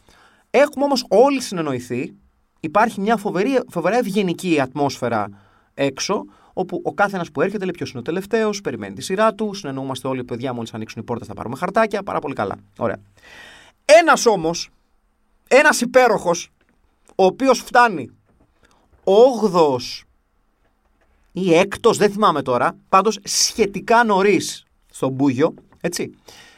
Έχουμε 0.50 0.86
όμως 0.86 1.06
όλοι 1.10 1.42
συνεννοηθεί. 1.42 2.14
Υπάρχει 2.60 3.02
μια 3.02 3.18
φοβερή, 3.18 3.60
φοβερά 3.70 3.98
ευγενική 3.98 4.60
ατμόσφαιρα 4.62 5.30
έξω, 5.74 6.26
όπου 6.54 6.82
ο 6.84 6.94
κάθε 6.94 7.16
ένα 7.16 7.26
που 7.34 7.42
έρχεται 7.42 7.64
λέει 7.64 7.74
ποιος 7.74 7.90
είναι 7.90 8.00
ο 8.00 8.02
τελευταίος, 8.02 8.62
περιμένει 8.62 8.96
τη 8.96 9.02
σειρά 9.02 9.34
του, 9.34 9.54
συνεννοούμαστε 9.54 10.08
όλοι, 10.08 10.24
παιδιά, 10.24 10.54
μόλις 10.54 10.74
ανοίξουν 10.74 11.02
οι 11.02 11.06
πόρτες 11.06 11.28
θα 11.28 11.34
πάρουμε 11.34 11.56
χαρτάκια. 11.56 12.04
Πάρα 12.04 12.20
πολύ 12.20 12.34
καλά. 12.34 12.56
Ωραία. 12.78 12.98
Ένας 13.86 14.26
όμως, 14.26 14.70
ένας 15.48 15.82
υπέροχος, 15.82 16.50
ο 17.16 17.26
οποίος 17.26 17.60
φτάνει 17.60 18.10
8ο 19.04 19.78
ή 21.32 21.50
6ο, 21.52 21.94
δεν 21.94 22.12
θυμάμαι 22.12 22.42
τώρα, 22.42 22.76
πάντως 22.90 23.20
σχετικά 23.24 24.04
νωρίς 24.04 24.66
στον 24.92 25.12
Μπούγιο, 25.12 25.54
έτσι. 25.82 26.12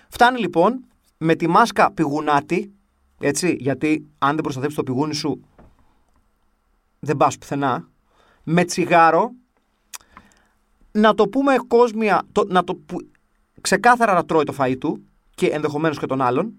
Φτάνει 0.10 0.40
λοιπόν 0.40 0.86
με 1.18 1.36
τη 1.36 1.48
μάσκα 1.48 1.92
πηγουνάτη, 1.92 2.74
έτσι, 3.20 3.56
γιατί 3.60 4.06
αν 4.18 4.34
δεν 4.34 4.44
προστατεύσει 4.44 4.76
το 4.76 4.84
πηγούνι 4.84 5.14
σου, 5.14 5.42
δεν 7.00 7.18
πας 7.18 7.38
πουθενά, 7.38 7.90
με 8.44 8.64
τσιγάρο, 8.64 9.32
να 10.94 11.14
το 11.14 11.28
πούμε 11.28 11.56
κόσμια, 11.68 12.22
το, 12.32 12.46
να 12.48 12.64
το, 12.64 12.76
που, 12.76 12.98
ξεκάθαρα 13.62 14.14
να 14.14 14.26
τρώει 14.26 14.44
το 14.44 14.54
φαΐ 14.58 14.76
του 14.80 15.04
και 15.36 15.48
ενδεχομένως 15.48 16.00
και 16.00 16.06
των 16.06 16.22
άλλων, 16.22 16.54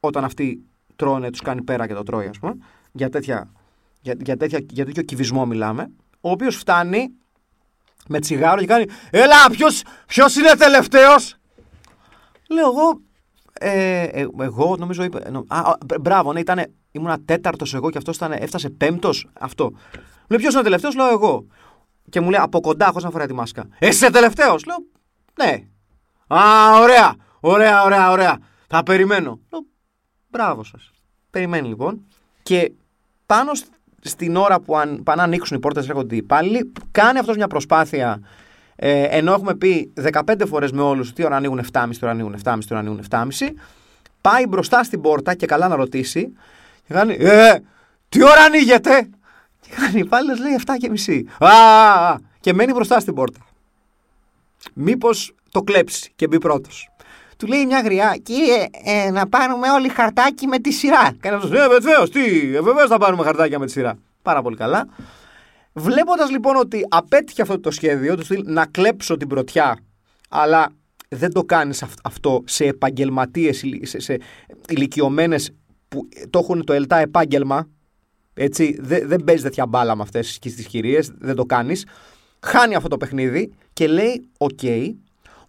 όταν 0.00 0.24
αυτοί 0.24 0.64
τρώνε, 0.96 1.30
τους 1.30 1.40
κάνει 1.40 1.62
πέρα 1.62 1.86
και 1.86 1.94
το 1.94 2.02
τρώει, 2.02 2.26
ας 2.26 2.38
πούμε, 2.38 2.56
για, 2.92 3.08
τέτοια, 3.08 3.52
για, 4.00 4.14
για, 4.24 4.36
τέτοια, 4.36 4.64
για 4.70 4.84
τέτοιο 4.84 5.02
κυβισμό 5.02 5.46
μιλάμε, 5.46 5.90
ο 6.20 6.30
οποίος 6.30 6.56
φτάνει 6.56 7.10
με 8.08 8.20
τσιγάρο 8.20 8.60
και 8.60 8.66
κάνει 8.66 8.84
Έλα, 9.10 9.50
ποιος, 9.50 9.82
ποιος 10.06 10.36
είναι 10.36 10.54
τελευταίος; 10.58 11.36
Λέω 12.48 12.66
εγώ 12.66 13.00
ε, 13.60 14.02
ε, 14.02 14.26
εγώ 14.40 14.76
νομίζω 14.78 15.04
είπε. 15.04 15.30
Νο, 15.30 15.44
α, 15.48 15.72
μπράβο, 16.00 16.32
ναι, 16.32 16.40
ήταν. 16.40 16.64
Ήμουνα 16.90 17.18
τέταρτος 17.24 17.74
εγώ 17.74 17.90
και 17.90 17.98
αυτός 17.98 18.18
έφτασε 18.20 18.70
πέμπτος. 18.70 19.28
Αυτό. 19.32 19.64
Μου 19.64 20.26
λέει 20.28 20.38
ποιος 20.38 20.52
είναι 20.52 20.60
ο 20.60 20.64
τελευταίος, 20.64 20.94
λέω 20.94 21.08
εγώ. 21.08 21.46
Και 22.10 22.20
μου 22.20 22.30
λέει 22.30 22.40
από 22.40 22.60
κοντά, 22.60 22.90
χωρί 22.92 23.04
να 23.04 23.10
φοράει 23.10 23.26
τη 23.26 23.34
μάσκα. 23.34 23.68
Εσύ 23.78 24.10
τελευταίος, 24.10 24.64
λέω 24.64 24.76
ναι. 25.42 25.62
Α, 26.26 26.40
ωραία, 26.80 27.14
ωραία, 27.40 27.84
ωραία, 27.84 28.10
ωραία. 28.10 28.38
Θα 28.66 28.82
περιμένω. 28.82 29.38
Λέω 29.52 29.64
μπράβο 30.28 30.64
σας. 30.64 30.90
Περιμένει 31.30 31.68
λοιπόν. 31.68 32.04
Και 32.42 32.72
πάνω 33.26 33.50
στην 34.00 34.36
ώρα 34.36 34.60
που 34.60 34.76
αν, 34.76 35.02
πάνε 35.02 35.20
να 35.20 35.26
ανοίξουν 35.26 35.56
οι 35.56 35.60
πόρτες, 35.60 35.88
έρχονται 35.88 36.14
οι 36.14 36.18
υπάλληλοι, 36.18 36.72
κάνει 36.90 37.18
αυτός 37.18 37.36
μια 37.36 37.46
προσπάθεια. 37.46 38.20
Ε, 38.76 39.02
ενώ 39.02 39.32
έχουμε 39.32 39.54
πει 39.54 39.92
15 40.12 40.46
φορές 40.46 40.72
με 40.72 40.82
όλους 40.82 41.12
τι 41.12 41.24
ώρα 41.24 41.36
ανοίγουν 41.36 41.60
7.30, 41.72 41.86
τι 41.90 41.98
ώρα 42.02 42.10
ανοίγουν 42.10 42.36
7.30, 42.44 42.58
τι 42.58 42.66
ώρα 42.70 42.78
ανοίγουν 42.78 43.04
7.30, 43.10 43.28
πάει 44.20 44.46
μπροστά 44.46 44.82
στην 44.84 45.00
πόρτα 45.00 45.34
και 45.34 45.46
καλά 45.46 45.68
να 45.68 45.76
ρωτήσει. 45.76 46.32
Και 46.86 46.94
κάνει, 46.94 47.16
Ε, 47.18 47.58
τι 48.08 48.22
ώρα 48.22 48.42
ανοίγεται! 48.46 49.08
Και 49.74 49.80
κάνει 49.80 49.98
υπάλληλος, 49.98 50.38
λέει 50.38 50.54
7 50.66 50.72
και 50.78 50.90
μισή. 50.90 51.26
Α, 51.38 51.50
και 52.40 52.52
μένει 52.52 52.72
μπροστά 52.72 53.00
στην 53.00 53.14
πόρτα. 53.14 53.40
Μήπως 54.74 55.34
το 55.50 55.62
κλέψει 55.62 56.12
και 56.16 56.26
μπει 56.26 56.38
πρώτος. 56.38 56.88
Του 57.36 57.46
λέει 57.46 57.66
μια 57.66 57.80
γριά, 57.80 58.16
κύριε, 58.22 58.66
ε, 58.84 59.10
να 59.10 59.28
πάρουμε 59.28 59.70
όλοι 59.70 59.88
χαρτάκι 59.88 60.46
με 60.46 60.58
τη 60.58 60.72
σειρά. 60.72 61.16
Κάνει 61.20 61.36
αυτό, 61.36 61.56
ε, 61.56 61.68
βεβαίως, 61.68 62.10
τι, 62.10 62.20
ε, 62.54 62.60
βεβαίως 62.60 62.88
θα 62.88 62.98
πάρουμε 62.98 63.24
χαρτάκια 63.24 63.58
με 63.58 63.66
τη 63.66 63.72
σειρά. 63.72 63.98
Πάρα 64.22 64.42
πολύ 64.42 64.56
καλά. 64.56 64.86
Βλέποντας 65.72 66.30
λοιπόν 66.30 66.56
ότι 66.56 66.86
απέτυχε 66.88 67.42
αυτό 67.42 67.60
το 67.60 67.70
σχέδιο, 67.70 68.16
του 68.16 68.24
να 68.44 68.66
κλέψω 68.66 69.16
την 69.16 69.28
πρωτιά, 69.28 69.78
αλλά 70.28 70.68
δεν 71.08 71.32
το 71.32 71.44
κάνεις 71.44 71.84
αυτό 72.02 72.42
σε 72.46 72.64
επαγγελματίες, 72.64 73.64
σε, 73.82 74.00
σε 74.00 74.18
ηλικιωμένες 74.68 75.54
που 75.88 76.08
το 76.30 76.38
έχουν 76.38 76.64
το 76.64 76.72
ελτά 76.72 76.96
επάγγελμα. 76.96 77.68
Έτσι, 78.34 78.78
δεν, 78.80 79.08
δεν 79.08 79.24
παίζεις 79.24 79.44
τέτοια 79.44 79.66
μπάλα 79.66 79.96
με 79.96 80.02
αυτές 80.02 80.38
τις 80.38 80.66
κυρίες, 80.66 81.12
δεν 81.18 81.34
το 81.34 81.44
κάνεις. 81.44 81.86
Χάνει 82.40 82.74
αυτό 82.74 82.88
το 82.88 82.96
παιχνίδι 82.96 83.52
και 83.72 83.86
λέει: 83.86 84.28
Οκ, 84.38 84.58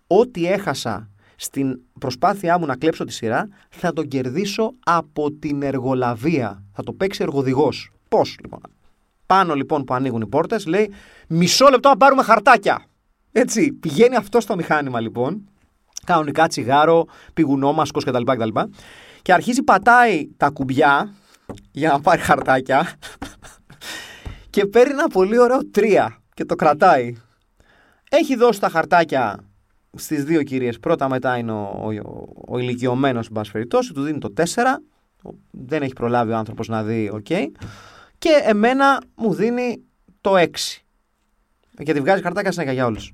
ό,τι 0.07 0.47
έχασα 0.47 1.09
στην 1.35 1.79
προσπάθειά 1.99 2.59
μου 2.59 2.65
να 2.65 2.75
κλέψω 2.75 3.03
τη 3.03 3.13
σειρά, 3.13 3.47
θα 3.69 3.93
το 3.93 4.07
κερδίσω 4.07 4.73
από 4.83 5.31
την 5.31 5.61
εργολαβία. 5.61 6.63
Θα 6.73 6.83
το 6.83 6.93
παίξει 6.93 7.23
εργοδηγός. 7.23 7.91
Πώς 8.09 8.37
λοιπόν. 8.41 8.61
Πάνω 9.25 9.53
λοιπόν 9.53 9.83
που 9.83 9.93
ανοίγουν 9.93 10.21
οι 10.21 10.27
πόρτες, 10.27 10.65
λέει 10.65 10.91
μισό 11.27 11.67
λεπτό 11.69 11.89
να 11.89 11.97
πάρουμε 11.97 12.23
χαρτάκια. 12.23 12.85
Έτσι, 13.31 13.71
πηγαίνει 13.71 14.15
αυτό 14.15 14.39
στο 14.39 14.55
μηχάνημα 14.55 14.99
λοιπόν, 14.99 15.49
κανονικά 16.05 16.47
τσιγάρο, 16.47 17.05
πηγουνόμασκα 17.33 18.03
κτλ. 18.03 18.23
κτλ. 18.23 18.59
Και 19.21 19.33
αρχίζει 19.33 19.63
πατάει 19.63 20.27
τα 20.37 20.49
κουμπιά 20.49 21.13
για 21.71 21.89
να 21.89 22.01
πάρει 22.01 22.21
χαρτάκια 22.21 22.93
και 24.49 24.65
παίρνει 24.65 24.91
ένα 24.91 25.07
πολύ 25.07 25.39
ωραίο 25.39 25.69
τρία 25.71 26.21
και 26.33 26.45
το 26.45 26.55
κρατάει. 26.55 27.15
Έχει 28.09 28.35
δώσει 28.35 28.59
τα 28.59 28.69
χαρτάκια 28.69 29.39
στις 29.95 30.23
δύο 30.23 30.43
κυρίες. 30.43 30.79
Πρώτα 30.79 31.09
μετά 31.09 31.37
είναι 31.37 31.51
ο, 31.51 31.81
ο, 31.83 32.09
ο, 32.09 32.27
ο 32.47 32.57
ηλικιωμένος, 32.57 33.29
του 33.93 34.01
δίνει 34.01 34.17
το 34.17 34.33
4. 34.37 34.43
Δεν 35.51 35.81
έχει 35.81 35.93
προλάβει 35.93 36.31
ο 36.31 36.35
άνθρωπος 36.35 36.67
να 36.67 36.83
δει, 36.83 37.09
OK. 37.13 37.25
Okay. 37.29 37.45
Και 38.17 38.41
εμένα 38.43 39.01
μου 39.15 39.33
δίνει 39.33 39.83
το 40.21 40.33
6. 40.37 40.47
Γιατί 41.79 41.99
βγάζει 41.99 42.21
χαρτάκια 42.21 42.51
συνέχεια 42.51 42.73
για 42.73 42.85
όλους. 42.85 43.13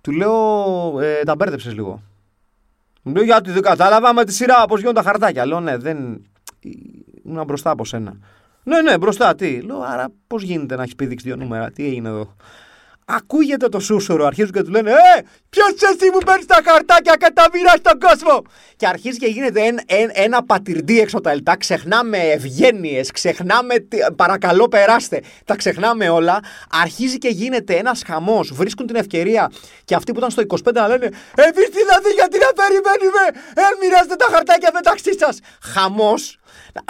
Του 0.00 0.12
λέω, 0.12 1.00
ε, 1.00 1.22
τα 1.22 1.34
μπέρδεψες 1.34 1.74
λίγο. 1.74 2.02
Μου 3.02 3.14
λέει, 3.14 3.24
γιατί 3.24 3.50
δεν 3.50 3.62
κατάλαβα 3.62 4.14
με 4.14 4.24
τη 4.24 4.32
σειρά 4.32 4.64
πώς 4.66 4.80
γίνονται 4.80 5.00
τα 5.00 5.06
χαρτάκια. 5.06 5.46
Λέω, 5.46 5.60
ναι, 5.60 5.76
δεν. 5.76 6.26
Ήμουν 7.24 7.44
μπροστά 7.44 7.70
από 7.70 7.84
σένα. 7.84 8.18
Ναι, 8.62 8.80
ναι, 8.80 8.98
μπροστά, 8.98 9.34
τι. 9.34 9.60
Λέω, 9.60 9.80
άρα 9.80 10.08
πώς 10.26 10.42
γίνεται 10.42 10.76
να 10.76 10.82
έχεις 10.82 10.94
πήδηξει 10.94 11.26
δύο 11.26 11.36
νούμερα, 11.36 11.70
τι 11.70 11.84
έγινε 11.86 12.08
εδώ; 12.08 12.36
ακούγεται 13.04 13.68
το 13.68 13.80
σούσουρο. 13.80 14.26
Αρχίζουν 14.26 14.52
και 14.52 14.60
τους 14.60 14.70
λένε 14.70 14.90
Ε, 14.90 15.20
ποιος 15.50 15.68
εσύ 15.68 16.10
που 16.12 16.18
παίρνεις 16.18 16.46
τα 16.46 16.60
χαρτάκια 16.64 17.14
και 17.18 17.30
τα 17.34 17.44
μοιράζει 17.52 17.76
στον 17.84 17.98
κόσμο; 18.00 18.42
Και 18.76 18.86
αρχίζει 18.86 19.18
και 19.18 19.26
γίνεται 19.26 19.60
ένα, 19.60 19.82
ένα 20.12 20.44
πατυρντή 20.44 21.00
έξω 21.00 21.20
τα 21.20 21.30
ελτά. 21.30 21.56
Ξεχνάμε 21.56 22.18
ευγένειες, 22.18 23.10
ξεχνάμε 23.10 23.74
παρακαλώ 24.16 24.68
περάστε. 24.68 25.22
Τα 25.44 25.56
ξεχνάμε 25.56 26.08
όλα. 26.08 26.40
Αρχίζει 26.82 27.18
και 27.18 27.28
γίνεται 27.28 27.74
ένας 27.76 28.02
χαμός. 28.06 28.52
Βρίσκουν 28.52 28.86
την 28.86 28.96
ευκαιρία 28.96 29.50
και 29.84 29.94
αυτοί 29.94 30.12
που 30.12 30.18
ήταν 30.18 30.30
στο 30.30 30.42
25 30.46 30.72
να 30.72 30.88
λένε 30.88 31.04
Εμείς 31.34 31.68
δηλαδή 31.78 32.10
γιατί 32.14 32.38
να 32.38 32.52
περιμένουμε; 32.62 33.22
Ε, 33.54 33.62
μοιράζετε 33.82 34.16
τα 34.16 34.26
χαρτάκια 34.30 34.70
μεταξύ 34.74 35.18
σας. 35.18 35.38
Χαμός 35.62 36.39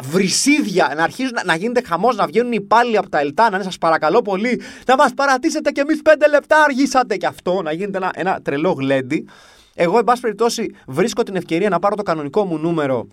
βρυσίδια, 0.03 0.93
να 0.97 1.03
αρχίζουν 1.03 1.33
να, 1.35 1.45
να 1.45 1.55
γίνεται 1.55 1.83
χαμός, 1.87 2.17
να 2.17 2.27
βγαίνουν 2.27 2.53
οι 2.53 2.59
υπάλληλοι 2.61 2.97
από 2.97 3.09
τα 3.09 3.21
Ελτά, 3.21 3.51
να 3.51 3.57
είναι 3.57 3.65
σας 3.65 3.79
παρακαλώ 3.79 4.23
πολύ, 4.23 4.61
να 4.87 4.97
μας 4.97 5.15
παρατήσετε 5.15 5.71
και 5.71 5.81
εμείς 5.81 6.03
πέντε 6.03 6.29
λεπτά 6.29 6.63
αργήσατε 6.63 7.17
και 7.17 7.27
αυτό, 7.27 7.63
να 7.63 7.73
γίνεται 7.73 7.97
ένα, 7.97 8.11
ένα 8.15 8.41
τρελό 8.43 8.73
γλέντι. 8.73 9.29
Εγώ, 9.75 9.99
εν 9.99 10.05
πάση 10.05 10.21
περιπτώσει, 10.21 10.75
βρίσκω 10.87 11.23
την 11.23 11.37
ευκαιρία 11.37 11.69
να 11.69 11.79
πάρω 11.79 11.95
το 11.95 12.03
κανονικό 12.03 12.45
μου 12.45 12.59
νούμερο 12.59 13.09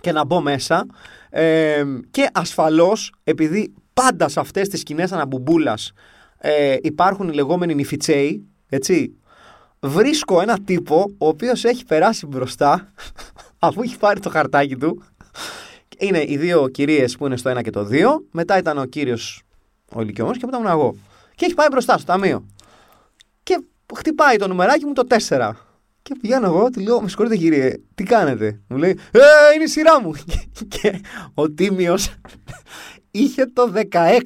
και 0.00 0.12
να 0.12 0.24
μπω 0.24 0.40
μέσα. 0.40 0.86
Ε, 1.30 1.84
και 2.10 2.28
ασφαλώς, 2.32 3.12
επειδή 3.24 3.74
πάντα 3.94 4.28
σε 4.28 4.40
αυτές 4.40 4.68
τις 4.68 4.80
σκηνές 4.80 5.12
αναμπουμπούλα 5.12 5.78
ε, 6.38 6.76
υπάρχουν 6.82 7.28
οι 7.28 7.34
λεγόμενοι 7.34 7.74
νηφιτσέοι, 7.74 8.48
έτσι. 8.68 9.18
Βρίσκω 9.80 10.40
ένα 10.40 10.58
τύπο 10.64 11.04
ο 11.18 11.28
οποίος 11.28 11.64
έχει 11.64 11.84
περάσει 11.84 12.26
μπροστά 12.26 12.92
αφού 13.58 13.82
έχει 13.82 13.98
πάρει 13.98 14.20
το 14.20 14.30
χαρτάκι 14.30 14.76
του 14.76 15.02
είναι 15.98 16.24
οι 16.26 16.36
δύο 16.36 16.68
κυρίες 16.68 17.16
που 17.16 17.26
είναι 17.26 17.36
στο 17.36 17.50
1 17.50 17.62
και 17.62 17.70
το 17.70 17.88
2. 17.90 18.06
Μετά 18.30 18.58
ήταν 18.58 18.78
ο 18.78 18.84
κύριος 18.84 19.42
ο 19.94 20.00
ηλικιωμένος 20.00 20.38
και 20.38 20.46
μετά 20.46 20.58
ήμουν 20.58 20.70
εγώ. 20.70 20.96
Και 21.34 21.44
έχει 21.44 21.54
πάει 21.54 21.68
μπροστά 21.70 21.96
στο 21.96 22.06
ταμείο. 22.06 22.46
Και 23.42 23.60
χτυπάει 23.94 24.36
το 24.36 24.48
νουμεράκι 24.48 24.86
μου 24.86 24.92
το 24.92 25.06
4. 25.28 25.50
Και 26.02 26.14
πηγαίνω 26.20 26.46
εγώ, 26.46 26.70
του 26.70 26.80
λέω: 26.80 27.00
Με 27.00 27.08
συγχωρείτε 27.08 27.36
κύριε, 27.36 27.74
τι 27.94 28.02
κάνετε; 28.02 28.60
Μου 28.68 28.76
λέει: 28.76 28.98
Ε, 29.10 29.20
είναι 29.54 29.64
η 29.64 29.66
σειρά 29.66 30.00
μου. 30.00 30.12
Και, 30.80 31.00
ο 31.34 31.50
Τίμιος 31.50 32.14
είχε 33.10 33.46
το 33.46 33.72
16. 33.74 34.20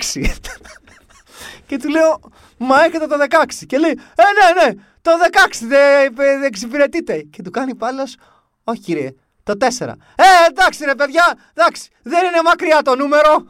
και 1.67 1.79
του 1.79 1.89
λέω: 1.89 2.21
Μα 2.59 2.85
έχετε 2.85 3.07
το 3.07 3.17
16. 3.31 3.45
Και 3.67 3.79
λέει: 3.79 3.91
Ε, 3.91 4.23
ναι, 4.23 4.65
ναι, 4.65 4.75
το 5.03 5.11
16 5.33 5.67
δεν 5.69 6.15
δε 6.15 6.47
εξυπηρετείτε. 6.47 7.23
Και 7.31 7.43
του 7.43 7.51
κάνει 7.51 7.75
πάλι, 7.75 7.99
Όχι 8.65 8.81
κύριε, 8.81 9.15
το 9.55 9.67
4. 9.79 9.89
Ε, 10.17 10.25
εντάξει 10.49 10.85
ρε 10.85 10.95
παιδιά, 10.95 11.39
εντάξει, 11.55 11.91
δεν 12.03 12.25
είναι 12.27 12.41
μακριά 12.45 12.83
το 12.83 12.97
νούμερο. 12.97 13.47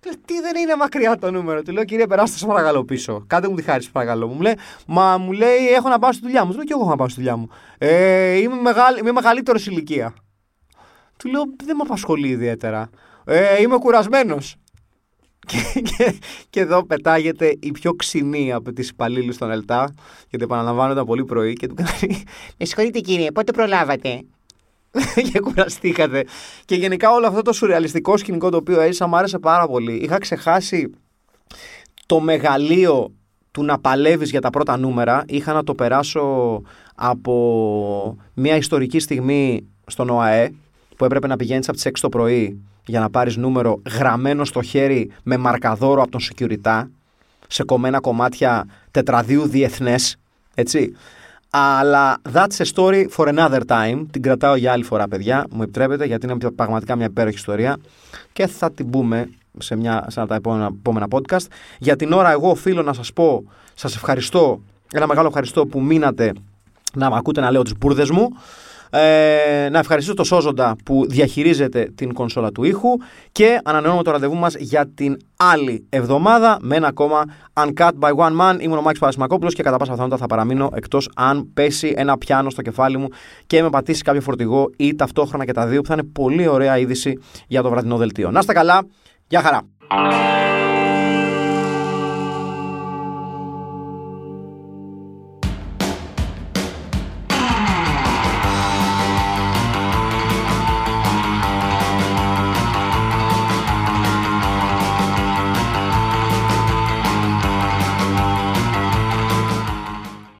Τι 0.00 0.40
δεν 0.40 0.56
είναι 0.56 0.76
μακριά 0.76 1.18
το 1.18 1.30
νούμερο. 1.30 1.62
Του 1.62 1.72
λέω, 1.72 1.84
κύριε, 1.84 2.06
περάστε, 2.06 2.38
σας 2.38 2.48
παρακαλώ 2.48 2.84
πίσω. 2.84 3.24
Κάντε 3.26 3.48
μου 3.48 3.54
τη 3.54 3.62
χάρη, 3.62 3.86
παρακαλώ. 3.92 4.26
Μου 4.26 4.40
λέει, 4.40 4.58
Μα 4.86 5.18
μου 5.18 5.32
λέει, 5.32 5.68
έχω 5.76 5.88
να 5.88 5.98
πάω 5.98 6.12
στη 6.12 6.22
δουλειά 6.22 6.44
μου. 6.44 6.50
Του 6.50 6.56
λέω, 6.56 6.64
και 6.64 6.72
εγώ 6.72 6.80
έχω 6.80 6.90
να 6.90 6.96
πάω 6.96 7.08
στη 7.08 7.20
δουλειά 7.20 7.36
μου. 7.36 7.48
Ε, 7.78 8.36
είμαι, 8.36 8.54
μεγάλη, 8.54 8.98
είμαι 8.98 9.12
μεγαλύτερος 9.12 9.66
ηλικία. 9.66 10.14
Του 11.16 11.28
λέω, 11.28 11.42
Δεν 11.64 11.76
με 11.76 11.82
απασχολεί 11.82 12.28
ιδιαίτερα. 12.28 12.90
Ε, 13.24 13.60
είμαι 13.60 13.76
κουρασμένος. 13.76 14.56
Και, 15.48 15.80
και, 15.80 16.18
και, 16.50 16.60
εδώ 16.60 16.86
πετάγεται 16.86 17.56
η 17.60 17.70
πιο 17.70 17.94
ξινή 17.94 18.52
από 18.52 18.72
τις 18.72 18.88
υπαλλήλους 18.88 19.36
των 19.36 19.50
ΕΛΤΑ, 19.50 19.94
γιατί 20.28 20.44
επαναλαμβάνω 20.44 21.04
πολύ 21.04 21.24
πρωί 21.24 21.52
και 21.52 21.66
του 21.66 21.74
κάνει. 21.74 22.22
Με 22.56 22.64
συγχωρείτε 22.66 23.00
κύριε, 23.00 23.30
πότε 23.30 23.52
προλάβατε; 23.52 24.24
και 25.32 25.40
κουραστήκατε. 25.40 26.24
Και 26.64 26.74
γενικά 26.74 27.10
όλο 27.10 27.26
αυτό 27.26 27.42
το 27.42 27.52
σουρεαλιστικό 27.52 28.16
σκηνικό 28.16 28.50
το 28.50 28.56
οποίο 28.56 28.80
έζησα 28.80 29.06
μου 29.06 29.16
άρεσε 29.16 29.38
πάρα 29.38 29.66
πολύ. 29.66 29.92
Είχα 29.92 30.18
ξεχάσει 30.18 30.90
το 32.06 32.20
μεγαλείο 32.20 33.12
του 33.50 33.64
να 33.64 33.78
παλεύεις 33.78 34.30
για 34.30 34.40
τα 34.40 34.50
πρώτα 34.50 34.76
νούμερα. 34.76 35.24
Είχα 35.26 35.52
να 35.52 35.64
το 35.64 35.74
περάσω 35.74 36.22
από 36.94 38.16
μια 38.34 38.56
ιστορική 38.56 38.98
στιγμή 38.98 39.66
στον 39.86 40.10
ΟΑΕ 40.10 40.52
που 40.96 41.04
έπρεπε 41.04 41.26
να 41.26 41.36
πηγαίνεις 41.36 41.68
από 41.68 41.76
τις 41.76 41.86
6 41.86 41.90
το 42.00 42.08
πρωί 42.08 42.60
για 42.86 43.00
να 43.00 43.10
πάρεις 43.10 43.36
νούμερο 43.36 43.82
γραμμένο 43.98 44.44
στο 44.44 44.62
χέρι 44.62 45.10
με 45.22 45.36
μαρκαδόρο 45.36 46.02
από 46.02 46.10
τον 46.10 46.20
security 46.20 46.82
σε 47.48 47.64
κομμένα 47.64 48.00
κομμάτια 48.00 48.66
τετραδίου 48.90 49.48
διεθνές, 49.48 50.16
έτσι. 50.54 50.92
Αλλά 51.50 52.20
that's 52.32 52.58
a 52.58 52.74
story 52.74 53.06
for 53.16 53.26
another 53.26 53.60
time. 53.66 54.06
Την 54.10 54.22
κρατάω 54.22 54.54
για 54.54 54.72
άλλη 54.72 54.84
φορά, 54.84 55.08
παιδιά. 55.08 55.46
Μου 55.50 55.62
επιτρέπετε, 55.62 56.04
γιατί 56.04 56.26
είναι 56.26 56.50
πραγματικά 56.50 56.96
μια 56.96 57.06
υπέροχη 57.06 57.36
ιστορία. 57.36 57.76
Και 58.32 58.46
θα 58.46 58.70
την 58.72 58.90
πούμε 58.90 59.30
σε, 59.58 59.76
μια, 59.76 60.04
σε 60.08 60.20
ένα 60.20 60.28
τα 60.28 60.34
επόμενα, 60.34 60.70
επόμενα 60.78 61.06
podcast. 61.10 61.46
Για 61.78 61.96
την 61.96 62.12
ώρα, 62.12 62.30
εγώ 62.30 62.50
οφείλω 62.50 62.82
να 62.82 62.92
σας 62.92 63.12
πω, 63.12 63.44
σας 63.74 63.94
ευχαριστώ. 63.94 64.60
Ένα 64.92 65.06
μεγάλο 65.06 65.28
ευχαριστώ 65.28 65.66
που 65.66 65.80
μείνατε 65.80 66.32
να 66.94 67.10
με 67.10 67.16
ακούτε 67.16 67.40
να 67.40 67.50
λέω 67.50 67.62
τι 67.62 67.72
μπουρδες 67.74 68.10
μου. 68.10 68.28
Ε, 68.90 69.68
να 69.70 69.78
ευχαριστήσω 69.78 70.16
το 70.16 70.24
Σόζοντα 70.24 70.76
που 70.84 71.06
διαχειρίζεται 71.08 71.92
την 71.94 72.12
κονσόλα 72.12 72.52
του 72.52 72.64
ήχου 72.64 72.88
και 73.32 73.60
ανανεώνουμε 73.64 74.02
το 74.02 74.10
ραντεβού 74.10 74.36
μας 74.36 74.54
για 74.54 74.88
την 74.94 75.16
άλλη 75.36 75.86
εβδομάδα 75.88 76.58
με 76.60 76.76
ένα 76.76 76.86
ακόμα 76.86 77.24
Uncut 77.52 77.90
by 78.00 78.12
One 78.14 78.40
Man. 78.40 78.56
Ήμουν 78.60 78.78
ο 78.78 78.82
Μάκης 78.82 79.00
Παρασημακόπουλος 79.00 79.54
και 79.54 79.62
κατά 79.62 79.76
πάσα 79.76 79.90
πιθανότητα 79.90 80.20
θα 80.20 80.26
παραμείνω 80.26 80.70
εκτός 80.74 81.10
αν 81.14 81.50
πέσει 81.54 81.94
ένα 81.96 82.18
πιάνο 82.18 82.50
στο 82.50 82.62
κεφάλι 82.62 82.96
μου 82.96 83.08
και 83.46 83.62
με 83.62 83.70
πατήσει 83.70 84.02
κάποιο 84.02 84.20
φορτηγό 84.20 84.70
ή 84.76 84.94
ταυτόχρονα 84.94 85.44
και 85.44 85.52
τα 85.52 85.66
δύο 85.66 85.80
που 85.80 85.86
θα 85.86 85.94
είναι 85.94 86.08
πολύ 86.12 86.48
ωραία 86.48 86.78
είδηση 86.78 87.18
για 87.46 87.62
το 87.62 87.70
βραδινό 87.70 87.96
δελτίο. 87.96 88.30
Να 88.30 88.38
είστε 88.38 88.52
καλά, 88.52 88.86
γεια 89.26 89.40
χαρά! 89.40 90.37